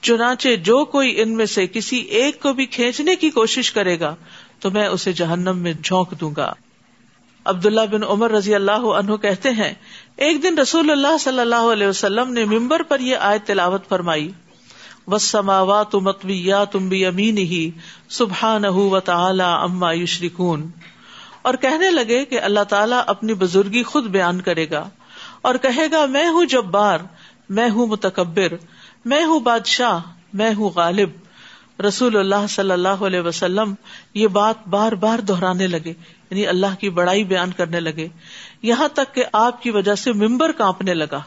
چنانچہ 0.03 0.49
جو 0.57 0.85
کوئی 0.85 1.20
ان 1.20 1.37
میں 1.37 1.46
سے 1.46 1.66
کسی 1.66 1.96
ایک 1.96 2.42
کو 2.42 2.53
بھی 2.53 2.66
کھینچنے 2.66 3.16
کی 3.16 3.31
کوشش 3.31 3.72
کرے 3.72 4.01
گا، 4.01 4.14
تو 4.61 4.70
میں 4.70 4.87
اسے 4.87 5.12
جہنم 5.12 5.59
میں 5.59 5.72
جھونک 5.85 6.20
دوں 6.20 6.31
گا۔ 6.37 6.53
عبداللہ 7.44 7.81
بن 7.92 8.05
عمر 8.05 8.31
رضی 8.31 8.55
اللہ 8.55 8.70
عنہ 8.70 9.16
کہتے 9.16 9.51
ہیں، 9.51 9.75
ایک 10.16 10.42
دن 10.42 10.59
رسول 10.59 10.90
اللہ 10.90 11.18
صلی 11.20 11.40
اللہ 11.40 11.72
علیہ 11.72 11.87
وسلم 11.87 12.33
نے 12.33 12.44
ممبر 12.44 12.83
پر 12.83 13.01
یہ 13.01 13.16
آیت 13.16 13.46
تلاوت 13.46 13.88
فرمائی۔ 13.88 14.31
وسماوا 15.07 15.83
تم 15.83 16.09
اتویا 16.09 16.64
تم 16.64 16.88
بھی 16.88 17.07
امین 17.07 17.38
ہی 17.38 17.71
سبحان 18.09 18.64
و 18.64 19.01
تعالی 19.01 19.42
اما 19.47 19.92
یشرکون۔ 19.92 20.71
اور 21.42 21.55
کہنے 21.55 21.90
لگے 21.90 22.25
کہ 22.25 22.40
اللہ 22.40 22.64
تعالیٰ 22.69 23.03
اپنی 23.07 23.35
بزرگی 23.35 23.83
خود 23.83 24.05
بیان 24.05 24.40
کرے 24.40 24.71
گا 24.71 24.88
اور 25.42 25.55
کہے 25.55 25.87
گا، 25.92 26.07
میں 26.07 26.29
ہوں 26.29 26.45
جبار، 26.45 26.99
میں 27.49 27.71
ہوں 27.71 27.87
متکبر، 27.87 28.57
میں 29.05 29.25
ہوں 29.25 29.40
بادشاہ، 29.40 29.99
میں 30.33 30.55
ہوں 30.55 30.71
غالب۔ 30.71 31.11
رسول 31.88 32.16
اللہ 32.16 32.47
صلی 32.49 32.71
اللہ 32.71 32.88
علیہ 32.88 33.21
وسلم 33.21 33.75
یہ 34.14 34.27
بات 34.27 34.69
بار 34.69 34.92
بار 34.92 35.19
دہرانے 35.19 35.66
لگے 35.66 35.92
یعنی 36.31 36.47
اللہ 36.47 36.81
کی 36.81 36.90
بڑائی 36.90 37.25
بیان 37.25 37.53
کرنے 37.53 37.81
لگے۔ 37.81 38.09
یہاں 38.62 38.88
تک 38.88 39.14
کہ 39.14 39.25
آپ 39.33 39.62
کی 39.62 39.71
وجہ 39.71 39.95
سے 39.95 40.12
ممبر 40.12 40.53
کانپنے 40.53 40.95
لگا۔ 40.95 41.23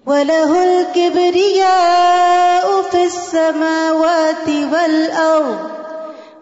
وله 0.06 0.64
الكبرياء 0.64 2.82
في 2.90 3.04
السماوات 3.04 4.48
والأرض 4.48 5.58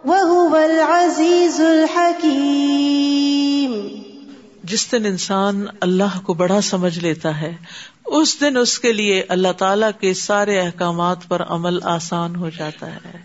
وهو 0.05 0.57
العزيز 0.57 1.61
الحكيم 1.61 3.42
جس 4.73 4.93
دن 4.93 5.07
انسان 5.07 5.65
اللہ 5.81 6.21
کو 6.23 6.35
بڑا 6.35 6.61
سمجھ 6.61 6.99
لیتا 6.99 7.41
ہے، 7.41 7.57
اس 8.05 8.41
دن 8.41 8.57
اس 8.57 8.79
کے 8.79 8.93
لیے 8.93 9.25
اللہ 9.29 9.53
تعالی 9.53 9.87
کے 10.01 10.15
سارے 10.15 10.61
احکامات 10.61 11.29
پر 11.29 11.43
عمل 11.43 11.79
آسان 11.83 12.37
ہو 12.37 12.51
جاتا 12.59 12.95
ہے۔ 12.95 13.19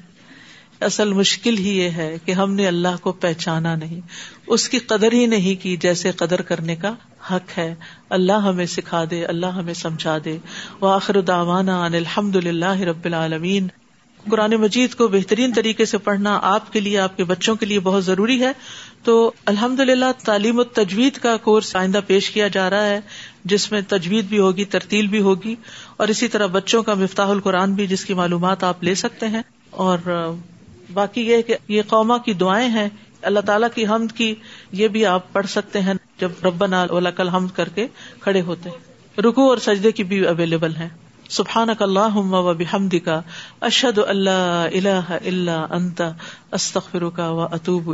اصل 0.81 1.13
مشکل 1.13 1.57
ہی 1.57 1.77
یہ 1.77 1.89
ہے 1.89 2.17
کہ 2.25 2.31
ہم 2.31 2.53
نے 2.53 2.67
اللہ 2.67 2.97
کو 3.01 3.12
پہچانا 3.12 3.75
نہیں۔ 3.75 4.01
اس 4.47 4.69
کی 4.69 4.79
قدر 4.79 5.12
ہی 5.12 5.25
نہیں 5.25 5.63
کی 5.63 5.77
جیسے 5.77 6.12
قدر 6.12 6.41
کرنے 6.41 6.75
کا 6.75 6.93
حق 7.31 7.57
ہے۔ 7.57 7.75
اللہ 8.10 8.33
ہمیں 8.33 8.65
سکھا 8.65 9.03
دے، 9.12 9.25
اللہ 9.25 9.45
ہمیں 9.45 9.73
سمجھا 9.73 10.17
دے۔ 10.25 10.38
وہ 10.81 10.89
آخر 10.89 11.21
داوانا 11.21 11.86
الحمد 11.86 12.36
للہ 12.36 12.79
رب 12.79 13.05
العالمین۔ 13.05 13.67
قرآن 14.29 14.51
مجید 14.51 14.95
کو 14.95 15.07
بہترین 15.07 15.53
طریقے 15.53 15.86
سے 15.86 15.97
پڑھنا 15.97 16.39
آپ 16.43 16.73
کے 16.73 16.79
لیے، 16.79 16.99
آپ 16.99 17.17
کے 17.17 17.23
بچوں 17.23 17.55
کے 17.55 17.65
لیے 17.65 17.79
بہت 17.79 18.05
ضروری 18.05 18.43
ہے۔ 18.43 18.51
تو 19.03 19.31
الحمد 19.45 19.79
للہ 19.79 20.05
تعلیم 20.25 20.60
و 20.60 20.63
تجوید 20.63 21.17
کا 21.17 21.38
کورس 21.38 21.75
آئندہ 21.75 21.99
پیش 22.07 22.29
کیا 22.29 22.47
جا 22.47 22.69
رہا 22.69 22.86
ہے، 22.86 22.99
جس 23.45 23.71
میں 23.71 23.81
تجوید 23.88 24.25
بھی 24.25 24.39
ہوگی، 24.39 24.65
ترتیل 24.65 25.07
بھی 25.07 25.21
ہوگی، 25.21 25.55
اور 25.97 26.07
اسی 26.07 26.27
طرح 26.27 26.45
بچوں 26.45 26.83
کا 26.83 26.93
مفتاح 26.93 27.27
القرآن 27.27 27.73
بھی، 27.73 27.88
جس 27.88 28.05
کی 28.05 28.13
معلومات 28.13 28.63
آپ 28.63 28.83
لے 28.83 28.95
سکتے 28.95 29.27
ہیں۔ 29.27 29.41
اور 29.69 30.31
باقی 30.93 31.21
یہ 31.21 31.41
کہ 31.41 31.55
یہ 31.67 31.81
قوما 31.88 32.17
کی 32.17 32.33
دعائیں 32.33 32.69
ہیں۔ 32.69 32.89
اللہ 33.21 33.39
تعالیٰ 33.39 33.69
کی 33.75 33.88
حمد 33.88 34.17
کی، 34.17 34.36
یہ 34.71 34.88
بھی 34.88 35.05
آپ 35.05 35.33
پڑھ 35.33 35.47
سکتے 35.47 35.81
ہیں 35.81 35.93
جب 36.19 36.31
ربنا 36.43 36.86
کل 37.17 37.29
حمد 37.29 37.55
کر 37.55 37.69
کے 37.69 37.88
کھڑے 38.19 38.41
ہوتے 38.41 38.69
ہیں۔ 38.69 38.77
رکو 39.21 39.49
اور 39.49 39.57
سجدے 39.57 39.91
کی 39.91 40.03
بھی 40.03 40.25
اویلیبل 40.25 40.75
ہیں۔ 40.75 40.89
سبحان 41.29 41.69
اللہ 41.79 42.15
و 42.15 42.53
بحمد 42.53 42.95
کا 43.05 43.21
اشد 43.62 43.99
اللہ 44.07 44.67
اللہ 44.73 45.12
اللہ 45.25 45.65
انت 45.69 46.01
استخر 46.51 47.10
کا 47.10 47.29
و 47.29 47.41
اطوب 47.41 47.93